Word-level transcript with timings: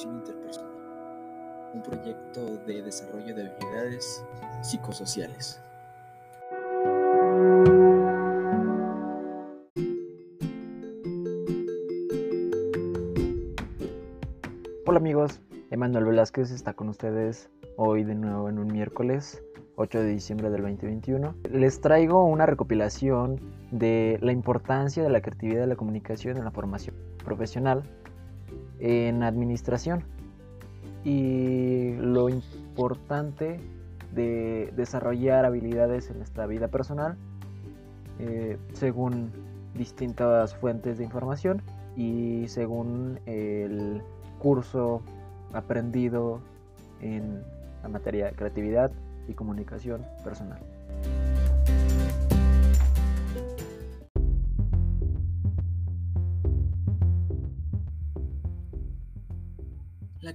interpersonal, 0.00 0.72
un 1.74 1.82
proyecto 1.82 2.56
de 2.66 2.82
desarrollo 2.82 3.34
de 3.34 3.42
habilidades 3.46 4.24
psicosociales. 4.62 5.60
Hola 14.86 14.98
amigos, 14.98 15.40
Emanuel 15.70 16.06
Velázquez 16.06 16.50
está 16.50 16.72
con 16.72 16.88
ustedes 16.88 17.50
hoy 17.76 18.04
de 18.04 18.14
nuevo 18.14 18.48
en 18.48 18.58
un 18.58 18.68
miércoles 18.68 19.42
8 19.76 20.00
de 20.00 20.08
diciembre 20.08 20.50
del 20.50 20.62
2021. 20.62 21.34
Les 21.50 21.80
traigo 21.80 22.24
una 22.24 22.46
recopilación 22.46 23.40
de 23.70 24.18
la 24.22 24.32
importancia 24.32 25.02
de 25.02 25.10
la 25.10 25.20
creatividad 25.20 25.60
de 25.60 25.66
la 25.66 25.76
comunicación 25.76 26.38
en 26.38 26.44
la 26.44 26.50
formación 26.50 26.96
profesional 27.24 27.84
en 28.82 29.22
administración 29.22 30.04
y 31.04 31.94
lo 31.94 32.28
importante 32.28 33.60
de 34.12 34.72
desarrollar 34.76 35.44
habilidades 35.44 36.10
en 36.10 36.20
esta 36.20 36.46
vida 36.46 36.68
personal 36.68 37.16
eh, 38.18 38.58
según 38.72 39.30
distintas 39.74 40.54
fuentes 40.56 40.98
de 40.98 41.04
información 41.04 41.62
y 41.96 42.48
según 42.48 43.20
el 43.26 44.02
curso 44.40 45.00
aprendido 45.52 46.40
en 47.00 47.40
la 47.82 47.88
materia 47.88 48.26
de 48.26 48.32
creatividad 48.32 48.90
y 49.28 49.34
comunicación 49.34 50.04
personal. 50.24 50.60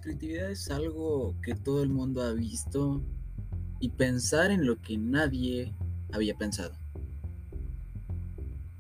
La 0.08 0.14
creatividad 0.14 0.52
es 0.52 0.72
algo 0.72 1.36
que 1.44 1.54
todo 1.54 1.84
el 1.84 1.90
mundo 1.90 2.22
ha 2.22 2.32
visto 2.32 3.02
y 3.82 3.90
pensar 3.90 4.52
en 4.52 4.66
lo 4.66 4.82
que 4.82 4.98
nadie 4.98 5.74
había 6.14 6.34
pensado. 6.34 6.74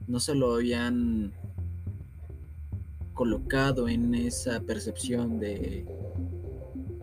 No 0.07 0.21
se 0.21 0.33
lo 0.35 0.53
habían 0.53 1.33
colocado 3.13 3.89
en 3.89 4.15
esa 4.15 4.61
percepción 4.61 5.37
de 5.37 5.85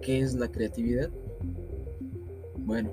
qué 0.01 0.21
es 0.21 0.33
la 0.33 0.51
creatividad. 0.51 1.11
Bueno, 2.61 2.93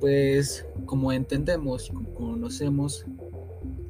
pues 0.00 0.64
como 0.86 1.12
entendemos 1.12 1.90
y 1.90 1.92
como 1.92 2.14
conocemos, 2.14 3.04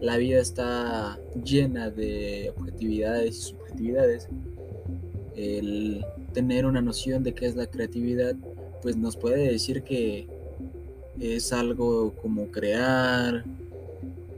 la 0.00 0.16
vida 0.16 0.40
está 0.40 1.20
llena 1.44 1.88
de 1.88 2.52
objetividades 2.56 3.36
y 3.36 3.42
subjetividades 3.42 4.28
el 5.36 6.04
tener 6.32 6.66
una 6.66 6.80
noción 6.80 7.22
de 7.22 7.34
qué 7.34 7.46
es 7.46 7.56
la 7.56 7.66
creatividad, 7.66 8.34
pues 8.82 8.96
nos 8.96 9.16
puede 9.16 9.50
decir 9.50 9.82
que 9.82 10.26
es 11.20 11.52
algo 11.52 12.12
como 12.22 12.46
crear 12.46 13.44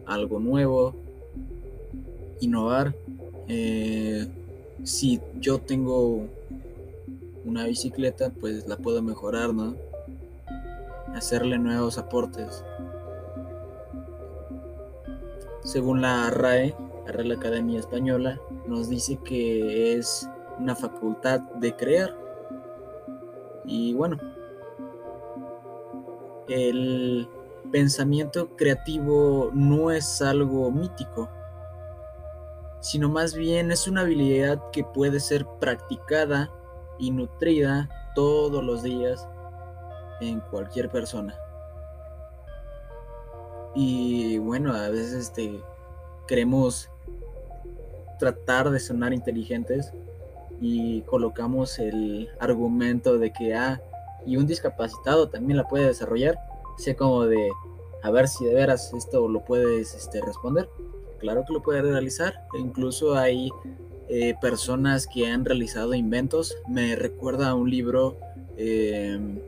algo 0.07 0.41
nuevo, 0.41 0.95
innovar. 2.41 2.95
Eh, 3.47 4.27
si 4.83 5.21
yo 5.41 5.59
tengo 5.59 6.27
una 7.45 7.65
bicicleta, 7.65 8.31
pues 8.31 8.67
la 8.67 8.77
puedo 8.77 9.03
mejorar, 9.03 9.55
¿no? 9.55 9.77
Hacerle 11.15 11.59
nuevos 11.59 11.99
aportes. 11.99 12.65
Según 15.65 16.01
la 16.01 16.31
RAE, 16.31 16.75
la 17.07 17.13
Real 17.13 17.33
Academia 17.33 17.81
Española, 17.81 18.41
nos 18.67 18.89
dice 18.89 19.19
que 19.25 19.95
es 19.95 20.29
una 20.59 20.75
facultad 20.75 21.41
de 21.41 21.75
crear. 21.75 22.15
Y 23.65 23.95
bueno, 23.95 24.19
el 26.49 27.29
pensamiento 27.71 28.57
creativo 28.57 29.51
no 29.53 29.91
es 29.91 30.23
algo 30.23 30.71
mítico, 30.71 31.29
sino 32.81 33.09
más 33.09 33.35
bien 33.35 33.71
es 33.71 33.87
una 33.87 34.03
habilidad 34.03 34.71
que 34.71 34.85
puede 34.85 35.21
ser 35.21 35.47
practicada 35.61 36.51
y 36.99 37.11
nutrida 37.11 37.89
todos 38.15 38.65
los 38.65 38.83
días 38.83 39.29
en 40.21 40.41
cualquier 40.41 40.89
persona. 40.89 41.35
Y 43.75 44.39
bueno, 44.39 44.73
a 44.75 44.89
veces 44.89 45.13
este, 45.13 45.63
queremos 46.27 46.91
tratar 48.19 48.71
de 48.71 48.81
sonar 48.81 49.13
inteligentes 49.13 49.93
y 50.61 51.03
colocamos 51.03 51.79
el 51.79 52.29
argumento 52.39 53.19
de 53.19 53.33
que, 53.33 53.55
ah, 53.55 53.81
y 54.27 54.37
un 54.37 54.47
discapacitado 54.47 55.29
también 55.29 55.57
la 55.57 55.69
puede 55.69 55.87
desarrollar, 55.87 56.39
sea 56.77 56.97
como 56.97 57.25
de, 57.27 57.51
a 58.03 58.11
ver 58.11 58.29
si 58.29 58.45
de 58.45 58.55
veras 58.55 58.93
esto 58.95 59.29
lo 59.29 59.45
puedes 59.45 59.95
este, 59.95 60.21
responder. 60.21 60.69
Claro 61.19 61.45
que 61.47 61.53
lo 61.53 61.63
puede 61.63 61.83
realizar, 61.83 62.47
e 62.55 62.61
incluso 62.61 63.17
hay 63.17 63.51
eh, 64.09 64.35
personas 64.41 65.07
que 65.07 65.27
han 65.27 65.45
realizado 65.45 65.95
inventos. 65.95 66.57
Me 66.69 66.95
recuerda 66.97 67.51
a 67.51 67.55
un 67.55 67.71
libro 67.71 68.17
em, 68.57 69.39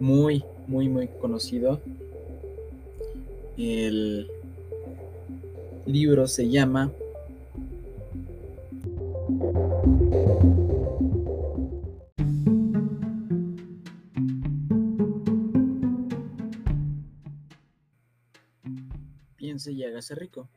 muy, 0.00 0.44
muy, 0.66 0.88
muy 0.88 1.08
conocido. 1.08 1.80
El 3.58 4.30
libro 5.86 6.26
se 6.26 6.48
llama 6.48 6.90
hágase 19.98 20.14
rico. 20.14 20.48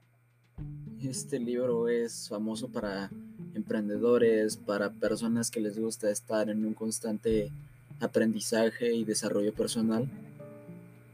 Este 1.03 1.39
libro 1.39 1.89
es 1.89 2.29
famoso 2.29 2.67
para 2.67 3.09
emprendedores, 3.55 4.55
para 4.55 4.91
personas 4.91 5.49
que 5.49 5.59
les 5.59 5.79
gusta 5.79 6.11
estar 6.11 6.47
en 6.51 6.63
un 6.63 6.75
constante 6.75 7.51
aprendizaje 7.99 8.93
y 8.93 9.03
desarrollo 9.03 9.51
personal. 9.51 10.07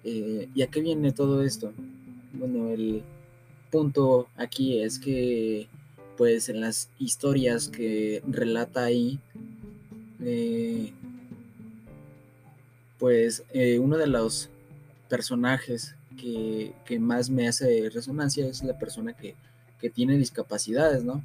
Eh, 0.03 0.49
¿Y 0.53 0.61
a 0.61 0.67
qué 0.67 0.81
viene 0.81 1.13
todo 1.13 1.41
esto? 1.41 1.71
Bueno, 2.33 2.67
el 2.67 3.01
punto 3.71 4.27
aquí 4.35 4.81
es 4.81 4.99
que 4.99 5.69
pues 6.17 6.49
en 6.49 6.59
las 6.59 6.89
historias 6.99 7.69
que 7.69 8.21
relata 8.27 8.83
ahí, 8.83 9.21
eh, 10.21 10.91
pues 12.99 13.45
eh, 13.53 13.79
uno 13.79 13.95
de 13.95 14.07
los 14.07 14.49
personajes 15.07 15.96
que, 16.17 16.99
más 16.99 17.29
me 17.29 17.47
hace 17.47 17.89
resonancia 17.89 18.45
es 18.47 18.63
la 18.63 18.77
persona 18.77 19.13
que, 19.13 19.35
tiene 19.93 20.17
discapacidades, 20.17 21.05
¿no? 21.05 21.23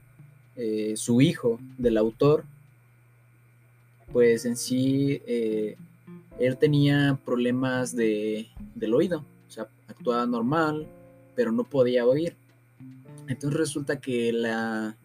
Eh, 0.54 0.92
su 0.96 1.20
hijo 1.20 1.58
del 1.78 1.96
autor, 1.96 2.44
pues 4.12 4.44
en 4.44 4.56
sí, 4.56 5.20
él 6.38 6.56
tenía 6.58 7.18
problemas 7.24 7.96
de, 7.96 8.48
del 8.74 8.94
oído, 8.94 9.24
o 9.48 9.50
sea, 9.50 9.68
actuaba 9.88 10.26
normal, 10.26 10.86
pero 11.34 11.52
no 11.52 11.64
podía 11.64 12.06
oír. 12.06 12.36
Entonces 13.28 13.58
resulta 13.58 14.00
que 14.00 14.32
la, 14.32 14.96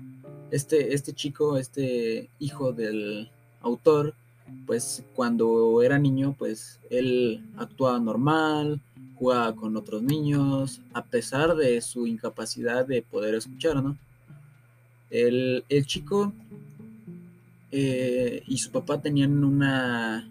este, 0.51 0.93
este 0.93 1.13
chico, 1.13 1.57
este 1.57 2.29
hijo 2.39 2.73
del 2.73 3.29
autor, 3.61 4.15
pues 4.65 5.03
cuando 5.13 5.81
era 5.81 5.99
niño, 5.99 6.35
pues 6.37 6.79
él 6.89 7.45
actuaba 7.57 7.99
normal, 7.99 8.81
jugaba 9.17 9.55
con 9.55 9.75
otros 9.75 10.03
niños, 10.03 10.81
a 10.93 11.03
pesar 11.03 11.55
de 11.55 11.81
su 11.81 12.07
incapacidad 12.07 12.85
de 12.85 13.01
poder 13.01 13.35
escuchar, 13.35 13.83
¿no? 13.83 13.97
El, 15.09 15.63
chico 15.85 16.33
eh, 17.71 18.43
y 18.45 18.57
su 18.57 18.71
papá 18.71 19.01
tenían 19.01 19.43
una 19.43 20.29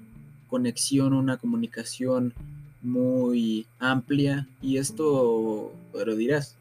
conexión, 0.48 1.14
una 1.14 1.38
comunicación 1.38 2.34
muy 2.82 3.66
amplia 3.78 4.46
y 4.62 4.76
esto, 4.76 5.72
pero 5.92 6.14
dirás, 6.14 6.56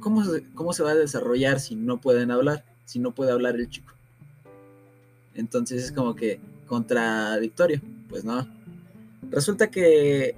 ¿cómo 0.00 0.24
se, 0.24 0.82
va 0.82 0.90
a 0.90 0.94
desarrollar 0.94 1.60
si 1.60 1.76
no 1.76 2.00
pueden 2.00 2.30
hablar? 2.30 2.64
Si 2.84 2.98
no 2.98 3.12
puede 3.12 3.32
hablar 3.32 3.56
el 3.56 3.68
chico. 3.68 3.92
Entonces 5.34 5.84
es 5.84 5.92
como 5.92 6.14
que 6.14 6.40
contradictorio. 6.66 7.80
Pues 8.08 8.24
no. 8.24 8.46
Resulta 9.30 9.70
que 9.70 10.34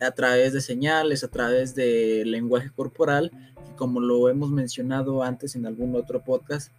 a 0.00 0.10
través 0.12 0.52
de 0.52 0.60
señales, 0.60 1.24
a 1.24 1.28
través 1.28 1.74
de 1.74 2.24
lenguaje 2.24 2.70
corporal, 2.74 3.30
como 3.76 4.00
lo 4.00 4.28
hemos 4.28 4.50
mencionado 4.50 5.22
antes 5.22 5.54
en 5.56 5.66
algún 5.66 5.94
otro 5.96 6.22
podcast, 6.22 6.72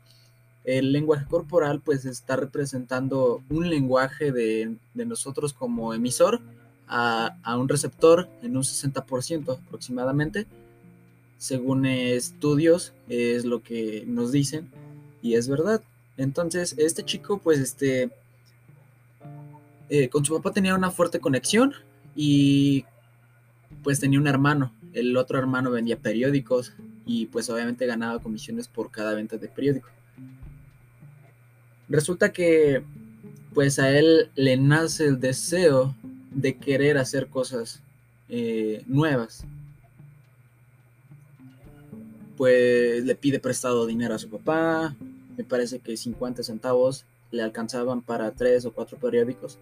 el 0.63 0.92
lenguaje 0.92 1.25
corporal 1.25 1.81
pues 1.81 2.06
está 2.06 2.36
representando 2.36 3.42
un 3.50 3.69
lenguaje 3.69 4.31
de, 4.31 4.75
nosotros 4.94 5.54
como 5.54 5.94
emisor 5.94 6.42
a, 6.88 7.38
a, 7.44 7.57
un 7.57 7.69
receptor 7.69 8.30
en 8.42 8.57
un 8.57 8.63
60% 8.63 9.57
aproximadamente 9.57 10.45
según 11.39 11.86
estudios, 11.86 12.94
es 13.07 13.45
lo 13.45 13.63
que 13.63 14.04
nos 14.06 14.31
dicen. 14.31 14.69
Y 15.24 15.33
es 15.33 15.48
verdad. 15.48 15.81
Entonces, 16.18 16.75
este 16.77 17.04
chico, 17.04 17.39
pues, 17.39 17.60
este, 17.60 18.12
eh, 19.89 20.10
con 20.10 20.24
su 20.24 20.36
papá 20.36 20.51
tenía 20.51 20.75
una 20.75 20.92
fuerte 20.92 21.19
conexión 21.19 21.74
y 22.16 22.86
pues 23.84 24.00
tenía 24.00 24.20
un 24.20 24.28
hermano. 24.28 24.74
El 24.94 25.16
otro 25.18 25.38
hermano 25.38 25.72
vendía 25.72 25.98
periódicos 25.98 26.74
y 27.06 27.28
pues 27.28 27.50
obviamente 27.50 27.86
ganaba 27.86 28.20
comisiones 28.20 28.68
por 28.68 28.92
cada 28.92 29.14
venta 29.14 29.38
de 29.38 29.48
periódico. 29.48 29.90
Resulta 31.88 32.31
que 32.31 32.84
pues 33.54 33.80
a 33.80 33.98
él 33.98 34.30
le 34.36 34.58
nace 34.58 35.06
el 35.06 35.20
deseo 35.20 35.96
de 36.31 36.58
querer 36.58 36.98
hacer 36.98 37.28
cosas 37.28 37.81
eh, 38.30 38.84
nuevas. 38.86 39.44
Pues 42.38 43.04
le 43.04 43.16
pide 43.16 43.40
prestado 43.40 43.86
dinero 43.86 44.14
a 44.14 44.20
su 44.20 44.30
papá, 44.30 44.96
me 45.36 45.44
parece 45.44 45.80
que 45.80 45.98
50 45.98 46.44
centavos 46.44 47.06
le 47.31 47.42
alcanzaban 47.44 48.02
para 48.02 48.31
tres 48.31 48.66
o 48.66 48.72
cuatro 48.72 48.98
periódicos, 48.98 49.58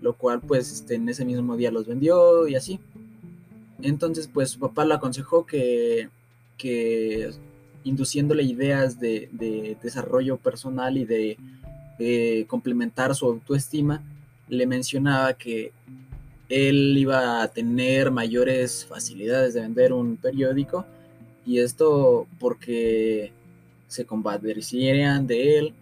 lo 0.00 0.14
cual 0.14 0.40
pues 0.40 0.70
este, 0.72 0.96
en 0.96 1.08
ese 1.08 1.24
mismo 1.24 1.56
día 1.56 1.70
los 1.70 1.86
vendió 1.86 2.46
y 2.48 2.56
así. 2.56 2.80
Entonces 3.82 4.28
pues 4.32 4.50
su 4.50 4.58
papá 4.58 4.84
le 4.84 4.94
aconsejó 4.94 5.46
que, 5.46 6.08
que 6.56 7.30
induciéndole 7.84 8.42
ideas 8.42 8.98
de, 9.00 9.28
de 9.32 9.76
desarrollo 9.82 10.36
personal 10.36 10.96
y 10.98 11.04
de 11.04 11.36
complementar 12.48 13.14
su 13.14 13.26
autoestima, 13.26 14.02
le 14.48 14.66
mencionaba 14.66 15.34
que 15.34 15.72
él 16.48 16.96
iba 16.98 17.42
a 17.42 17.48
tener 17.48 18.10
mayores 18.10 18.84
facilidades 18.84 19.54
de 19.54 19.60
vender 19.60 19.92
un 19.92 20.16
periódico 20.16 20.84
y 21.46 21.60
esto 21.60 22.26
porque 22.38 23.32
se 23.86 24.04
compadecerían 24.04 25.26
de 25.26 25.58
él, 25.58 25.74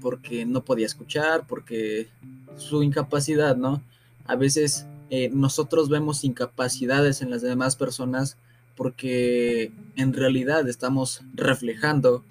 porque 0.00 0.44
no 0.44 0.62
podía 0.62 0.86
escuchar, 0.86 1.46
porque 1.46 2.08
su 2.56 2.82
incapacidad, 2.82 3.56
¿no? 3.56 3.82
A 4.26 4.36
veces 4.36 4.86
eh, 5.10 5.28
nosotros 5.32 5.88
vemos 5.88 6.22
incapacidades 6.22 7.20
en 7.20 7.30
las 7.30 7.42
demás 7.42 7.74
personas 7.74 8.36
porque 8.76 9.72
en 9.96 10.12
realidad 10.12 10.68
estamos 10.68 11.22
reflejando 11.34 12.24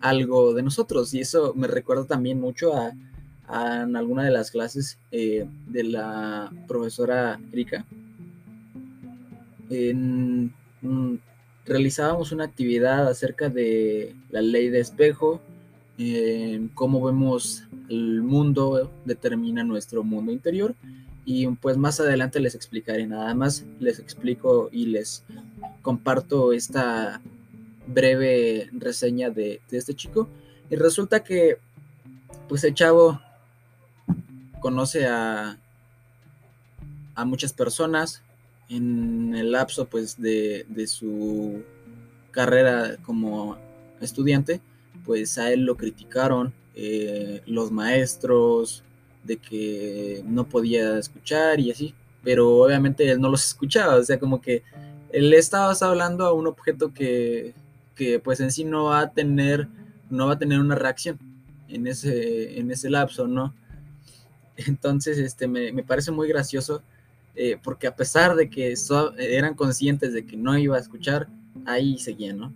algo 0.00 0.54
de 0.54 0.62
nosotros. 0.62 1.12
Y 1.12 1.20
eso 1.20 1.52
me 1.56 1.66
recuerda 1.66 2.04
también 2.04 2.40
mucho 2.40 2.72
a, 2.76 2.92
alguna 3.48 4.22
de 4.22 4.30
las 4.30 4.52
clases 4.52 4.96
eh, 5.10 5.44
de 5.66 5.82
la 5.82 6.52
profesora 6.68 7.40
Erika. 7.52 7.84
realizábamos 11.66 12.30
una 12.30 12.44
actividad 12.44 13.08
acerca 13.08 13.48
de 13.48 14.14
la 14.30 14.40
ley 14.40 14.68
de 14.68 14.78
espejo, 14.78 15.40
cómo 16.74 17.04
vemos 17.04 17.64
el 17.88 18.22
mundo 18.22 18.90
determina 19.04 19.64
nuestro 19.64 20.04
mundo 20.04 20.30
interior 20.30 20.76
y 21.24 21.46
pues 21.48 21.76
más 21.76 22.00
adelante 22.00 22.40
les 22.40 22.54
explicaré 22.54 23.06
nada 23.06 23.34
más 23.34 23.64
les 23.78 23.98
explico 23.98 24.68
y 24.72 24.86
les 24.86 25.22
comparto 25.82 26.52
esta 26.52 27.20
breve 27.86 28.68
reseña 28.72 29.30
de, 29.30 29.60
este 29.70 29.94
chico. 29.94 30.28
Y 30.70 30.76
resulta 30.76 31.22
que, 31.22 31.58
pues 32.48 32.64
el 32.64 32.74
chavo 32.74 33.20
conoce 34.60 35.06
a, 35.06 35.58
a 37.14 37.24
muchas 37.24 37.52
personas 37.52 38.22
en 38.68 39.34
el 39.34 39.52
lapso, 39.52 39.86
pues, 39.86 40.20
de, 40.20 40.64
de 40.68 40.86
su 40.86 41.62
carrera 42.30 42.96
como 43.02 43.58
estudiante, 44.00 44.60
pues 45.04 45.38
a 45.38 45.52
él 45.52 45.64
lo 45.64 45.76
criticaron 45.76 46.52
eh, 46.76 47.42
los 47.46 47.72
maestros, 47.72 48.84
de 49.24 49.36
que 49.36 50.22
no 50.26 50.44
podía 50.44 50.98
escuchar 50.98 51.60
y 51.60 51.70
así, 51.70 51.94
pero 52.22 52.58
obviamente 52.58 53.10
él 53.10 53.20
no 53.20 53.28
los 53.30 53.44
escuchaba, 53.48 53.96
o 53.96 54.02
sea, 54.02 54.18
como 54.18 54.40
que 54.40 54.62
él 55.12 55.32
estaba 55.34 55.72
hablando 55.80 56.26
a 56.26 56.32
un 56.32 56.46
objeto 56.46 56.92
que 56.92 57.54
que 58.00 58.18
pues 58.18 58.40
en 58.40 58.50
sí 58.50 58.64
no 58.64 58.84
va 58.84 59.00
a 59.00 59.10
tener, 59.10 59.68
no 60.08 60.26
va 60.26 60.32
a 60.32 60.38
tener 60.38 60.58
una 60.58 60.74
reacción 60.74 61.18
en 61.68 61.86
ese, 61.86 62.58
en 62.58 62.70
ese 62.70 62.88
lapso, 62.88 63.26
¿no? 63.26 63.54
Entonces, 64.56 65.18
este, 65.18 65.46
me, 65.46 65.82
parece 65.82 66.10
muy 66.10 66.26
gracioso 66.26 66.82
eh, 67.36 67.58
porque 67.62 67.86
a 67.86 67.94
pesar 67.94 68.36
de 68.36 68.48
que 68.48 68.74
eran 69.18 69.52
conscientes 69.52 70.14
de 70.14 70.24
que 70.24 70.38
no 70.38 70.56
iba 70.56 70.78
a 70.78 70.80
escuchar, 70.80 71.28
ahí 71.66 71.98
seguían, 71.98 72.38
¿no? 72.38 72.54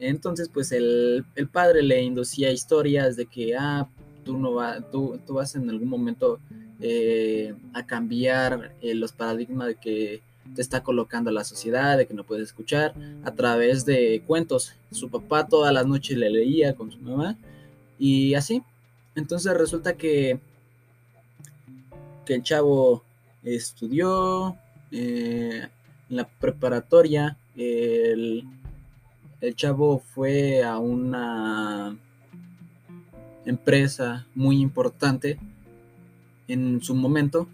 Entonces, 0.00 0.48
pues 0.52 0.72
el, 0.72 1.24
padre 1.52 1.84
le 1.84 2.02
inducía 2.02 2.50
historias 2.50 3.14
de 3.14 3.26
que, 3.26 3.56
ah, 3.56 3.88
tú 4.24 4.38
no 4.38 4.50
tú, 4.90 5.20
tú 5.26 5.34
vas 5.34 5.54
en 5.54 5.68
algún 5.70 5.88
momento 5.88 6.38
eh, 6.80 7.54
a 7.74 7.86
cambiar 7.86 8.72
eh, 8.80 8.94
los 8.94 9.12
paradigmas 9.12 9.68
de 9.68 9.74
que 9.76 10.22
te 10.54 10.60
está 10.60 10.82
colocando 10.82 11.30
la 11.30 11.44
sociedad, 11.44 11.96
de 11.96 12.06
que 12.06 12.14
no 12.14 12.24
puedes 12.24 12.48
escuchar, 12.48 12.92
a 13.24 13.30
través 13.32 13.84
de 13.84 14.22
cuentos. 14.26 14.74
Su 14.90 15.08
papá 15.08 15.46
todas 15.46 15.72
las 15.72 15.86
noches 15.86 16.18
le 16.18 16.28
leía 16.28 16.74
con 16.74 16.90
su 16.90 16.98
mamá 16.98 17.36
y 17.98 18.34
así. 18.34 18.62
Entonces 19.14 19.56
resulta 19.56 19.94
que, 19.94 20.40
que 22.26 22.34
el 22.34 22.42
chavo 22.42 23.04
estudió 23.44 24.56
eh, 24.90 25.68
en 26.10 26.16
la 26.16 26.28
preparatoria, 26.28 27.36
el, 27.56 28.44
el 29.40 29.54
chavo 29.54 29.98
fue 29.98 30.64
a 30.64 30.78
una 30.78 31.96
empresa 33.44 34.26
muy 34.34 34.60
importante 34.60 35.38
en 36.48 36.82
su 36.82 36.94
momento 36.94 37.48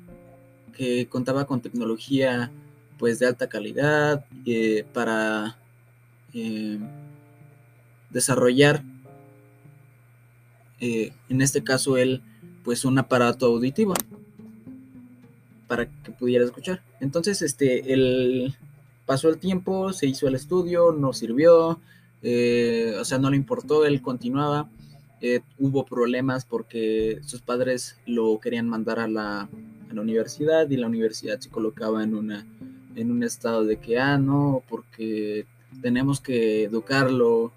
que 0.76 1.08
contaba 1.08 1.46
con 1.46 1.60
tecnología 1.60 2.50
pues 2.98 3.18
de 3.18 3.26
alta 3.26 3.48
calidad 3.48 4.24
eh, 4.44 4.84
para 4.92 5.56
eh, 6.34 6.78
desarrollar 8.10 8.82
eh, 10.80 11.12
en 11.28 11.42
este 11.42 11.64
caso 11.64 11.96
él 11.96 12.22
pues 12.64 12.84
un 12.84 12.98
aparato 12.98 13.46
auditivo 13.46 13.94
para 15.66 15.86
que 15.86 16.12
pudiera 16.12 16.44
escuchar. 16.44 16.82
Entonces 17.00 17.42
este 17.42 17.92
el 17.92 18.54
pasó 19.06 19.28
el 19.28 19.38
tiempo 19.38 19.92
se 19.92 20.06
hizo 20.06 20.28
el 20.28 20.34
estudio 20.34 20.92
no 20.92 21.12
sirvió 21.12 21.80
o 22.20 23.04
sea 23.04 23.18
no 23.18 23.30
le 23.30 23.36
importó 23.36 23.86
él 23.86 24.02
continuaba 24.02 24.68
hubo 25.58 25.84
problemas 25.84 26.44
porque 26.44 27.20
sus 27.24 27.40
padres 27.40 27.98
lo 28.06 28.38
querían 28.40 28.68
mandar 28.68 29.00
a 29.00 29.08
la, 29.08 29.48
universidad 29.90 30.68
y 30.70 30.76
la 30.76 30.86
universidad 30.86 31.40
se 31.40 31.48
colocaba 31.48 32.04
en 32.04 32.14
una 32.14 32.46
en 32.94 33.10
un 33.10 33.22
estado 33.22 33.64
de 33.64 33.78
que, 33.78 33.98
ah, 33.98 34.18
no, 34.18 34.62
porque 34.68 35.46
tenemos 35.80 36.20
que 36.20 36.64
educarlo 36.64 37.52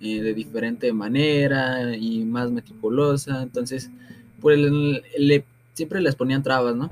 eh, 0.00 0.22
de 0.22 0.34
diferente 0.34 0.92
manera 0.92 1.96
y 1.96 2.24
más 2.24 2.50
meticulosa. 2.50 3.42
Entonces, 3.42 3.90
pues 4.40 4.58
le, 4.58 5.44
siempre 5.72 6.00
les 6.00 6.14
ponían 6.14 6.42
trabas, 6.42 6.76
¿no? 6.76 6.90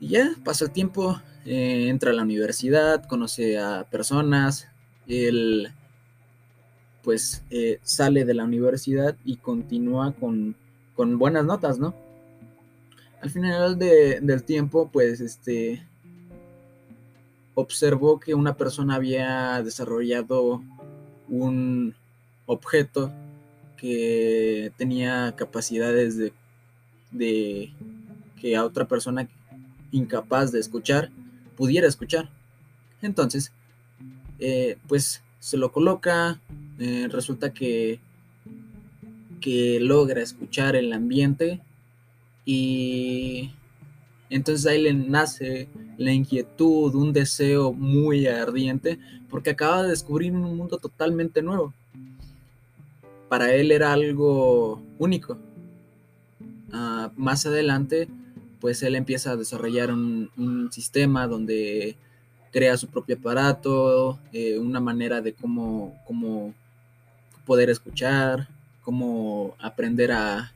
Y 0.00 0.08
ya 0.08 0.30
pasa 0.44 0.64
el 0.64 0.70
tiempo, 0.70 1.20
eh, 1.44 1.88
entra 1.88 2.10
a 2.10 2.14
la 2.14 2.22
universidad, 2.22 3.04
conoce 3.04 3.58
a 3.58 3.84
personas, 3.90 4.68
él 5.06 5.72
pues 7.02 7.42
eh, 7.50 7.78
sale 7.82 8.24
de 8.24 8.34
la 8.34 8.44
universidad 8.44 9.16
y 9.24 9.36
continúa 9.36 10.12
con, 10.12 10.54
con 10.94 11.18
buenas 11.18 11.44
notas, 11.44 11.78
¿no? 11.78 11.94
Al 13.22 13.30
final 13.30 13.78
de, 13.78 14.20
del 14.20 14.42
tiempo, 14.44 14.88
pues 14.92 15.20
este, 15.20 15.86
observó 17.54 18.18
que 18.18 18.34
una 18.34 18.56
persona 18.56 18.94
había 18.94 19.62
desarrollado 19.62 20.62
un 21.28 21.94
objeto 22.46 23.12
que 23.76 24.72
tenía 24.76 25.34
capacidades 25.36 26.16
de, 26.16 26.32
de 27.10 27.72
que 28.40 28.56
a 28.56 28.64
otra 28.64 28.86
persona 28.86 29.28
incapaz 29.92 30.52
de 30.52 30.60
escuchar 30.60 31.10
pudiera 31.56 31.86
escuchar. 31.86 32.30
Entonces, 33.02 33.52
eh, 34.38 34.78
pues 34.88 35.22
se 35.38 35.56
lo 35.56 35.72
coloca, 35.72 36.40
eh, 36.80 37.08
resulta 37.10 37.52
que, 37.52 38.00
que 39.40 39.78
logra 39.80 40.22
escuchar 40.22 40.76
el 40.76 40.92
ambiente 40.92 41.60
y 42.44 43.50
entonces 44.30 44.66
ahí 44.66 44.82
le 44.82 44.94
nace 44.94 45.68
la 45.98 46.12
inquietud, 46.12 46.94
un 46.94 47.12
deseo 47.12 47.72
muy 47.72 48.26
ardiente, 48.26 48.98
porque 49.28 49.50
acaba 49.50 49.82
de 49.82 49.90
descubrir 49.90 50.32
un 50.32 50.56
mundo 50.56 50.78
totalmente 50.78 51.42
nuevo. 51.42 51.74
Para 53.28 53.54
él 53.54 53.70
era 53.72 53.92
algo 53.92 54.82
único. 54.98 55.36
Ah, 56.72 57.12
más 57.16 57.44
adelante, 57.44 58.08
pues 58.60 58.82
él 58.82 58.94
empieza 58.94 59.32
a 59.32 59.36
desarrollar 59.36 59.92
un, 59.92 60.30
sistema 60.72 61.26
donde 61.26 61.96
crea 62.52 62.76
su 62.76 62.88
propio 62.88 63.16
aparato, 63.16 64.18
eh, 64.32 64.58
una 64.58 64.80
manera 64.80 65.20
de 65.20 65.34
cómo, 65.34 66.00
cómo 66.06 66.54
poder 67.50 67.68
escuchar, 67.68 68.46
cómo 68.80 69.56
aprender 69.58 70.12
a 70.12 70.52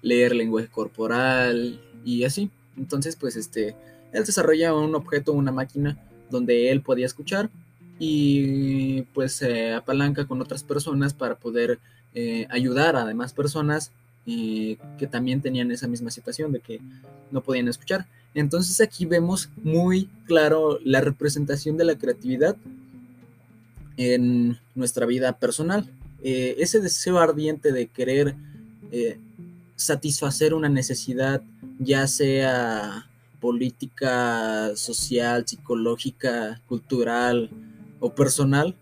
leer 0.00 0.32
lenguaje 0.32 0.68
corporal 0.68 1.80
y 2.04 2.22
así. 2.22 2.52
Entonces, 2.76 3.16
pues 3.16 3.34
este, 3.34 3.74
él 4.12 4.24
desarrolla 4.24 4.72
un 4.72 4.94
objeto, 4.94 5.32
una 5.32 5.50
máquina 5.50 5.98
donde 6.30 6.70
él 6.70 6.82
podía 6.82 7.04
escuchar 7.04 7.50
y 7.98 9.02
pues 9.12 9.32
se 9.32 9.72
apalanca 9.74 10.26
con 10.26 10.40
otras 10.40 10.62
personas 10.62 11.14
para 11.14 11.34
poder 11.34 11.80
eh, 12.14 12.46
ayudar 12.48 12.94
a 12.94 13.04
demás 13.04 13.32
personas 13.32 13.90
eh, 14.24 14.76
que 14.98 15.08
también 15.08 15.42
tenían 15.42 15.72
esa 15.72 15.88
misma 15.88 16.12
situación 16.12 16.52
de 16.52 16.60
que 16.60 16.80
no 17.32 17.40
podían 17.40 17.66
escuchar. 17.66 18.06
Entonces 18.34 18.80
aquí 18.80 19.04
vemos 19.04 19.50
muy 19.64 20.08
claro 20.26 20.78
la 20.84 21.00
representación 21.00 21.76
de 21.76 21.86
la 21.86 21.98
creatividad 21.98 22.54
en 23.96 24.60
nuestra 24.76 25.06
vida 25.06 25.32
personal. 25.32 25.90
Eh, 26.28 26.56
ese 26.58 26.80
deseo 26.80 27.20
ardiente 27.20 27.70
de 27.70 27.86
querer 27.86 28.34
satisfacer 29.76 30.54
una 30.54 30.68
necesidad, 30.68 31.40
ya 31.78 32.08
sea 32.08 33.08
política, 33.40 34.74
social, 34.74 35.46
psicológica, 35.46 36.60
cultural 36.66 37.48
o 38.00 38.12
personal, 38.12 38.74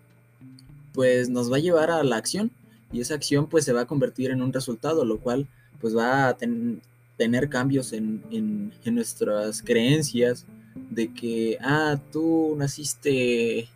pues 0.91 1.29
nos 1.29 1.51
va 1.51 1.57
a 1.57 1.59
llevar 1.59 1.91
a 1.91 2.03
la 2.03 2.15
acción. 2.15 2.49
Y 2.91 3.01
esa 3.01 3.13
acción 3.13 3.45
pues 3.45 3.63
se 3.63 3.73
va 3.73 3.81
a 3.81 3.85
convertir 3.85 4.31
en 4.31 4.41
un 4.41 4.51
resultado, 4.51 5.05
lo 5.05 5.19
cual 5.19 5.47
pues 5.79 5.95
va 5.95 6.29
a 6.29 6.35
tener 6.35 7.47
cambios 7.49 7.93
en, 7.93 8.23
en, 8.31 8.73
en, 8.83 8.95
nuestras 8.95 9.61
creencias 9.61 10.47
de 10.89 11.13
que, 11.13 11.59
ah, 11.61 11.99
tú 12.11 12.55
naciste 12.57 13.69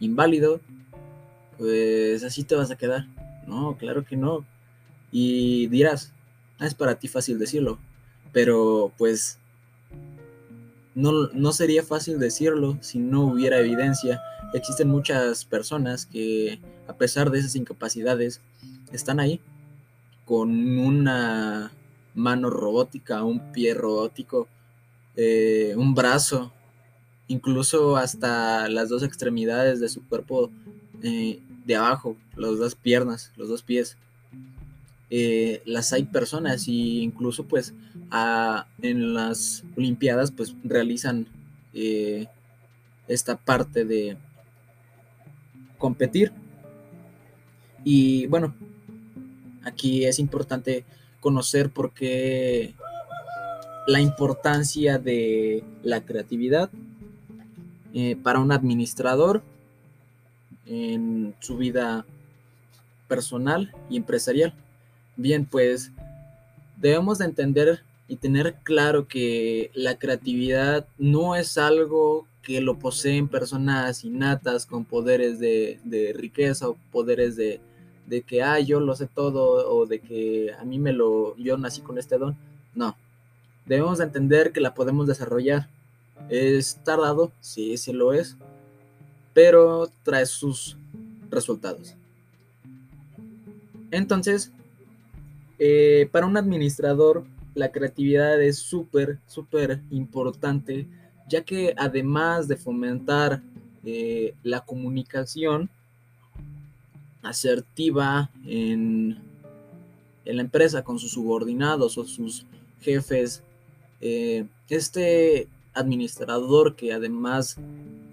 inválido, 0.00 0.60
pues 1.62 2.24
así 2.24 2.42
te 2.42 2.56
vas 2.56 2.72
a 2.72 2.76
quedar. 2.76 3.06
No, 3.46 3.76
claro 3.78 4.04
que 4.04 4.16
no. 4.16 4.44
Y 5.12 5.68
dirás, 5.68 6.12
ah, 6.58 6.66
es 6.66 6.74
para 6.74 6.96
ti 6.96 7.06
fácil 7.06 7.38
decirlo, 7.38 7.78
pero 8.32 8.90
pues 8.98 9.38
no, 10.96 11.28
no 11.28 11.52
sería 11.52 11.84
fácil 11.84 12.18
decirlo 12.18 12.78
si 12.80 12.98
no 12.98 13.26
hubiera 13.26 13.60
evidencia. 13.60 14.20
Existen 14.54 14.88
muchas 14.88 15.44
personas 15.44 16.04
que 16.04 16.58
a 16.88 16.94
pesar 16.94 17.30
de 17.30 17.38
esas 17.38 17.54
incapacidades 17.54 18.40
están 18.90 19.20
ahí 19.20 19.40
con 20.24 20.50
una 20.80 21.70
mano 22.16 22.50
robótica, 22.50 23.22
un 23.22 23.52
pie 23.52 23.72
robótico, 23.74 24.48
eh, 25.14 25.74
un 25.76 25.94
brazo, 25.94 26.52
incluso 27.28 27.96
hasta 27.96 28.68
las 28.68 28.88
dos 28.88 29.04
extremidades 29.04 29.78
de 29.78 29.88
su 29.88 30.04
cuerpo 30.08 30.50
eh, 31.04 31.40
de 31.64 31.76
abajo, 31.76 32.16
las 32.36 32.58
dos 32.58 32.74
piernas, 32.74 33.32
los 33.36 33.48
dos 33.48 33.62
pies. 33.62 33.96
Eh, 35.10 35.60
las 35.66 35.92
hay 35.92 36.04
personas 36.04 36.68
y 36.68 37.02
incluso 37.02 37.44
pues 37.44 37.74
en 38.80 39.14
las 39.14 39.62
Olimpiadas 39.76 40.30
pues 40.30 40.54
realizan 40.64 41.26
eh, 41.74 42.26
esta 43.08 43.36
parte 43.36 43.84
de 43.84 44.16
competir. 45.76 46.32
Y 47.84 48.26
bueno, 48.28 48.54
aquí 49.64 50.04
es 50.04 50.18
importante 50.18 50.84
conocer 51.20 51.70
por 51.70 51.92
qué 51.92 52.74
la 53.86 54.00
importancia 54.00 54.98
de 54.98 55.64
la 55.82 56.04
creatividad 56.04 56.70
eh, 57.94 58.16
para 58.22 58.38
un 58.38 58.52
administrador 58.52 59.42
en 60.66 61.34
su 61.40 61.56
vida 61.56 62.04
personal 63.08 63.74
y 63.90 63.96
empresarial. 63.96 64.54
Bien, 65.16 65.44
pues 65.44 65.90
debemos 66.76 67.18
de 67.18 67.26
entender 67.26 67.82
y 68.08 68.16
tener 68.16 68.56
claro 68.62 69.08
que 69.08 69.70
la 69.74 69.98
creatividad 69.98 70.86
no 70.98 71.36
es 71.36 71.58
algo 71.58 72.26
que 72.42 72.60
lo 72.60 72.78
poseen 72.78 73.28
personas 73.28 74.04
innatas 74.04 74.66
con 74.66 74.84
poderes 74.84 75.38
de, 75.38 76.12
riqueza 76.14 76.68
o 76.68 76.76
poderes 76.90 77.36
de, 77.36 77.60
que, 78.26 78.42
ah, 78.42 78.58
yo 78.58 78.80
lo 78.80 78.94
sé 78.96 79.06
todo 79.06 79.72
o 79.74 79.86
de 79.86 80.00
que 80.00 80.52
a 80.58 80.64
mí 80.64 80.78
me 80.78 80.92
lo, 80.92 81.36
yo 81.36 81.56
nací 81.56 81.80
con 81.80 81.98
este 81.98 82.18
don. 82.18 82.36
No, 82.74 82.96
debemos 83.66 83.98
de 83.98 84.04
entender 84.04 84.52
que 84.52 84.60
la 84.60 84.74
podemos 84.74 85.06
desarrollar. 85.06 85.68
Es 86.28 86.76
tardado, 86.84 87.32
sí, 87.40 87.76
sí 87.76 87.92
lo 87.92 88.12
es, 88.12 88.36
pero 89.34 89.90
trae 90.02 90.26
sus 90.26 90.76
resultados. 91.30 91.94
Entonces, 93.90 94.50
eh, 95.58 96.08
para 96.10 96.26
un 96.26 96.36
administrador, 96.36 97.24
la 97.54 97.70
creatividad 97.70 98.40
es 98.42 98.58
súper, 98.58 99.18
súper 99.26 99.80
importante, 99.90 100.86
ya 101.28 101.42
que 101.42 101.74
además 101.76 102.48
de 102.48 102.56
fomentar 102.56 103.42
eh, 103.84 104.34
la 104.42 104.60
comunicación 104.60 105.68
asertiva 107.22 108.30
en, 108.46 109.18
en, 110.24 110.36
la 110.36 110.42
empresa 110.42 110.82
con 110.82 110.98
sus 110.98 111.12
subordinados 111.12 111.98
o 111.98 112.04
sus 112.04 112.46
jefes, 112.80 113.42
eh, 114.00 114.46
este 114.68 115.48
administrador 115.74 116.76
que 116.76 116.92
además 116.92 117.56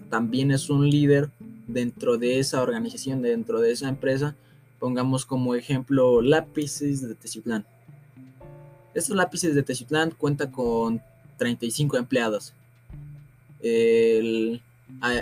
también 0.10 0.52
es 0.52 0.70
un 0.70 0.90
líder 0.90 1.30
dentro 1.68 2.18
de 2.18 2.40
esa 2.40 2.62
organización, 2.62 3.22
dentro 3.22 3.62
de 3.62 3.72
esa 3.72 3.90
empresa, 3.90 4.36
Pongamos 4.80 5.26
como 5.26 5.56
ejemplo 5.56 6.22
lápices 6.22 7.02
de 7.06 7.14
Teciutlán. 7.14 7.66
Estos 8.94 9.16
lápices 9.16 9.54
de 9.54 9.62
Teciutlán 9.62 10.12
cuentan 10.12 10.52
con 10.52 11.02
35 11.38 11.98
empleados. 11.98 12.54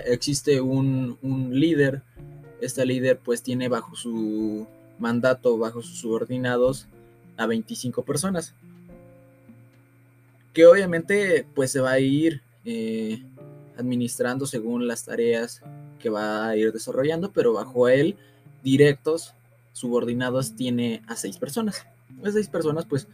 existe 0.06 0.62
un, 0.62 1.18
líder. 1.52 2.04
Este 2.62 2.86
líder 2.86 3.18
pues 3.18 3.42
tiene 3.42 3.68
bajo 3.68 3.96
su 3.96 4.68
mandato, 5.00 5.58
bajo 5.58 5.82
sus 5.82 5.98
subordinados, 6.00 6.88
a 7.36 7.48
25 7.48 8.04
personas. 8.04 8.54
Que 10.54 10.68
obviamente 10.68 11.48
pues 11.56 11.72
se 11.72 11.80
va 11.80 11.94
a 11.94 12.00
ir 12.00 12.42
eh, 12.64 13.24
administrando 13.78 14.46
según 14.46 14.88
las 14.88 15.06
tareas 15.06 15.62
que 16.00 16.10
va 16.10 16.48
a 16.48 16.56
ir 16.58 16.72
desarrollando, 16.72 17.32
pero 17.32 17.54
bajo 17.54 17.88
él 17.88 18.16
directos 18.64 19.34
subordinados 19.74 20.56
tiene 20.56 21.02
a 21.08 21.16
seis 21.16 21.38
personas. 21.38 21.86
Esas 22.22 22.34
seis 22.34 22.48
personas, 22.48 22.86
pues, 22.86 23.08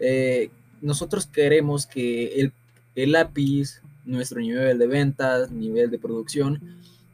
eh, 0.00 0.50
nosotros 0.80 1.26
queremos 1.26 1.86
que 1.86 2.40
el, 2.40 2.52
el, 2.94 3.12
lápiz, 3.12 3.80
nuestro 4.04 4.40
nivel 4.40 4.78
de 4.78 4.86
ventas, 4.86 5.50
nivel 5.50 5.90
de 5.90 5.98
producción, 5.98 6.60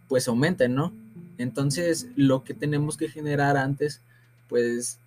pues 0.09 0.29
aumenten, 0.29 0.75
¿no? 0.75 0.93
Entonces, 1.39 2.09
lo 2.17 2.45
que 2.45 2.55
tenemos 2.55 2.97
que 2.97 3.09
generar 3.09 3.57
antes, 3.57 4.01
pues, 4.49 4.99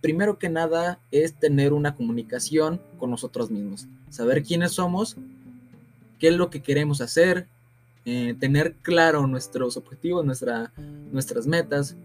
primero 0.00 0.38
que 0.38 0.48
nada, 0.48 0.98
es 1.10 1.34
tener 1.34 1.72
una 1.72 1.94
comunicación 1.94 2.80
con 2.98 3.10
nosotros 3.10 3.50
mismos, 3.50 3.86
saber 4.10 4.42
quiénes 4.42 4.72
somos, 4.72 5.16
qué 6.22 6.28
es 6.28 6.36
lo 6.36 6.50
que 6.50 6.62
queremos 6.62 7.00
hacer, 7.00 7.48
eh, 8.04 8.36
tener 8.38 8.74
claro 8.74 9.26
nuestros 9.26 9.76
objetivos, 9.76 10.24
nuestra, 10.24 10.72
nuestras 11.10 11.48
metas, 11.48 11.96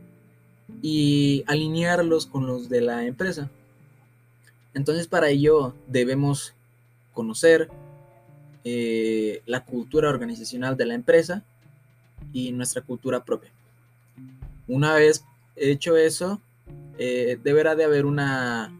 y 0.81 1.43
alinearlos 1.45 2.25
con 2.25 2.47
los 2.47 2.67
de 2.67 2.81
la 2.81 3.05
empresa. 3.05 3.47
Entonces 4.73 5.05
para 5.05 5.29
ello 5.29 5.75
debemos 5.85 6.55
conocer 7.13 7.69
eh, 8.63 9.43
la 9.45 9.63
cultura 9.63 10.09
organizacional 10.09 10.75
de 10.77 10.87
la 10.87 10.95
empresa 10.95 11.43
y 12.33 12.51
nuestra 12.53 12.81
cultura 12.81 13.23
propia. 13.23 13.51
Una 14.67 14.95
vez 14.95 15.23
hecho 15.55 15.95
eso, 15.95 16.41
eh, 16.97 17.37
deberá 17.43 17.75
de 17.75 17.83
haber 17.83 18.07
una, 18.07 18.73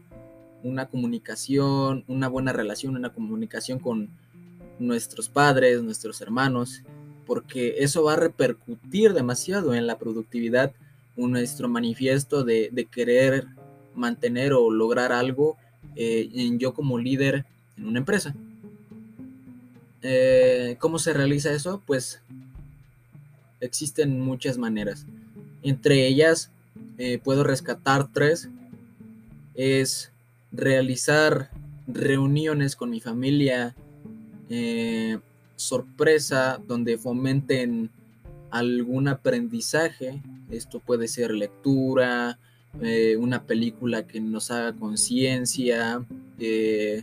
una 0.64 0.86
comunicación, 0.86 2.02
una 2.08 2.26
buena 2.26 2.52
relación, 2.52 2.96
una 2.96 3.12
comunicación 3.12 3.78
con 3.78 4.08
nuestros 4.78 5.28
padres, 5.28 5.82
nuestros 5.82 6.20
hermanos, 6.20 6.82
porque 7.26 7.76
eso 7.78 8.02
va 8.04 8.14
a 8.14 8.16
repercutir 8.16 9.12
demasiado 9.12 9.74
en 9.74 9.86
la 9.86 9.98
productividad 9.98 10.72
nuestro 11.16 11.68
manifiesto 11.68 12.44
de, 12.44 12.88
querer 12.90 13.46
mantener 13.94 14.52
o 14.52 14.70
lograr 14.70 15.12
algo 15.12 15.56
eh, 15.96 16.28
en 16.32 16.58
yo 16.58 16.74
como 16.74 16.98
líder 16.98 17.44
en 17.76 17.86
una 17.86 17.98
empresa. 17.98 18.34
Eh, 20.02 20.76
¿Cómo 20.78 20.98
se 20.98 21.12
realiza 21.12 21.52
eso? 21.52 21.82
Pues 21.84 22.22
existen 23.60 24.20
muchas 24.20 24.58
maneras. 24.58 25.06
Entre 25.62 26.06
ellas 26.06 26.50
eh, 26.98 27.18
puedo 27.18 27.42
rescatar 27.42 28.12
tres. 28.12 28.48
Es 29.54 30.12
realizar 30.52 31.50
reuniones 31.88 32.76
con 32.76 32.90
mi 32.90 33.00
familia, 33.00 33.74
sorpresa, 35.56 36.60
donde 36.66 36.98
fomenten 36.98 37.90
algún 38.50 39.08
aprendizaje. 39.08 40.22
Esto 40.50 40.80
puede 40.80 41.08
ser 41.08 41.32
lectura, 41.32 42.38
eh, 42.80 43.16
una 43.16 43.42
película 43.44 44.06
que 44.06 44.20
nos 44.20 44.50
haga 44.50 44.72
conciencia, 44.72 46.04
eh, 46.38 47.02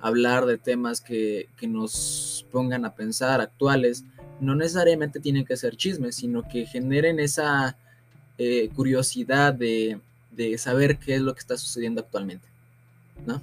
hablar 0.00 0.46
de 0.46 0.58
temas 0.58 1.00
que, 1.00 1.48
nos 1.62 2.46
pongan 2.50 2.84
a 2.84 2.94
pensar, 2.94 3.40
actuales. 3.40 4.04
No 4.40 4.54
necesariamente 4.54 5.20
tienen 5.20 5.44
que 5.44 5.56
ser 5.56 5.76
chismes, 5.76 6.16
sino 6.16 6.46
que 6.48 6.66
generen 6.66 7.18
esa 7.20 7.76
eh, 8.38 8.68
curiosidad 8.74 9.54
de, 9.54 9.98
de, 10.30 10.58
saber 10.58 10.98
qué 10.98 11.16
es 11.16 11.22
lo 11.22 11.34
que 11.34 11.40
está 11.40 11.56
sucediendo 11.56 12.00
actualmente. 12.00 12.46
¿no? 13.26 13.42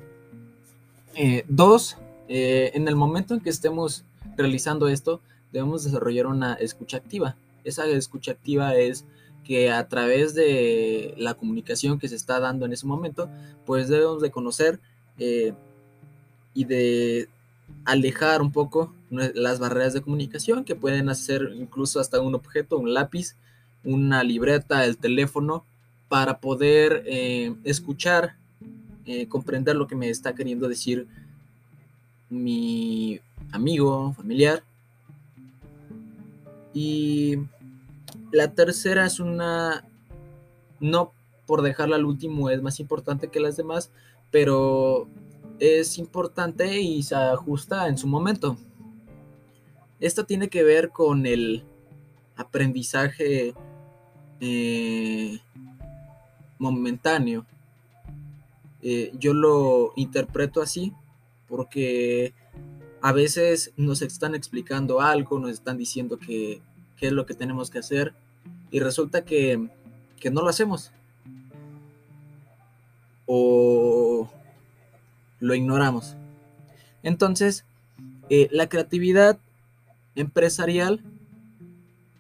dos, 1.48 1.98
en 2.27 2.88
el 2.88 2.96
momento 2.96 3.34
en 3.34 3.42
que 3.42 3.50
estemos 3.50 4.03
realizando 4.38 4.88
esto, 4.88 5.22
debemos 5.51 5.84
desarrollar 5.84 6.27
una 6.27 6.53
escucha 6.53 6.98
activa. 6.98 7.36
Esa 7.63 7.86
escucha 7.88 8.32
activa 8.32 8.75
es 8.75 9.06
que 9.44 9.72
a 9.72 9.88
través 9.88 10.34
de 10.34 11.13
la 11.18 11.36
comunicación 11.36 12.00
que 12.00 12.08
se 12.08 12.15
está 12.15 12.39
dando 12.39 12.65
en 12.65 12.74
ese 12.74 12.88
momento, 12.88 13.30
pues 13.65 13.89
debemos 13.89 14.22
de 14.22 14.32
conocer 14.32 14.80
eh, 15.20 15.53
y 16.53 16.65
de 16.65 17.30
alejar 17.86 18.42
un 18.42 18.51
poco 18.51 18.94
las 19.10 19.60
barreras 19.60 19.94
de 19.94 20.01
comunicación 20.01 20.63
que 20.63 20.75
pueden 20.75 21.10
hacer 21.10 21.51
incluso 21.56 22.00
hasta 22.00 22.20
un 22.22 22.36
objeto, 22.36 22.77
un 22.77 22.94
lápiz, 22.94 23.36
una 23.84 24.24
libreta, 24.24 24.86
el 24.86 24.98
teléfono, 24.98 25.65
para 26.08 26.39
poder 26.39 27.03
eh, 27.06 27.53
escuchar, 27.63 28.36
eh, 29.06 29.27
comprender 29.27 29.75
lo 29.75 29.88
que 29.88 29.96
me 29.96 30.10
está 30.10 30.34
queriendo 30.34 30.68
decir 30.68 31.08
mi 32.34 33.20
amigo, 33.52 34.13
familiar. 34.13 34.63
Y 36.74 37.38
la 38.32 38.54
tercera 38.54 39.06
es 39.06 39.20
una, 39.20 39.86
no 40.80 41.13
por 41.46 41.62
dejarla 41.62 41.98
al 41.98 42.06
último 42.06 42.50
es 42.50 42.62
más 42.62 42.80
importante 42.80 43.28
que 43.28 43.40
las 43.40 43.56
demás, 43.56 43.92
pero 44.32 45.08
es 45.60 45.98
importante 45.98 46.82
y 46.82 47.04
se 47.04 47.16
ajusta 47.16 47.88
en 47.88 47.98
su 47.98 48.08
momento. 48.08 48.58
Esto 50.00 50.25
tiene 50.25 50.50
que 50.50 50.63
ver 50.63 50.90
con 50.90 51.25
el 51.25 51.63
aprendizaje 52.36 53.54
eh, 54.40 55.40
momentáneo. 56.58 57.46
Eh, 58.82 59.13
yo 59.18 59.34
lo 59.34 59.94
interpreto 59.96 60.62
así 60.62 60.94
porque 61.53 62.33
a 63.00 63.12
veces 63.12 63.74
nos 63.77 64.01
están 64.01 64.33
explicando 64.33 65.01
algo, 65.01 65.38
nos 65.38 65.51
están 65.51 65.77
diciendo 65.77 66.17
que, 66.17 66.63
qué 66.98 67.05
es 67.05 67.13
lo 67.13 67.27
que 67.27 67.36
tenemos 67.36 67.69
que 67.69 67.77
hacer 67.77 68.15
y 68.72 68.79
resulta 68.79 69.24
que, 69.24 69.69
no 70.31 70.41
lo 70.41 70.50
hacemos. 70.50 70.91
O 73.27 74.27
lo 75.39 75.53
ignoramos. 75.53 76.15
Entonces, 77.03 77.65
eh, 78.31 78.48
la 78.50 78.67
creatividad 78.67 79.38
empresarial 80.15 81.03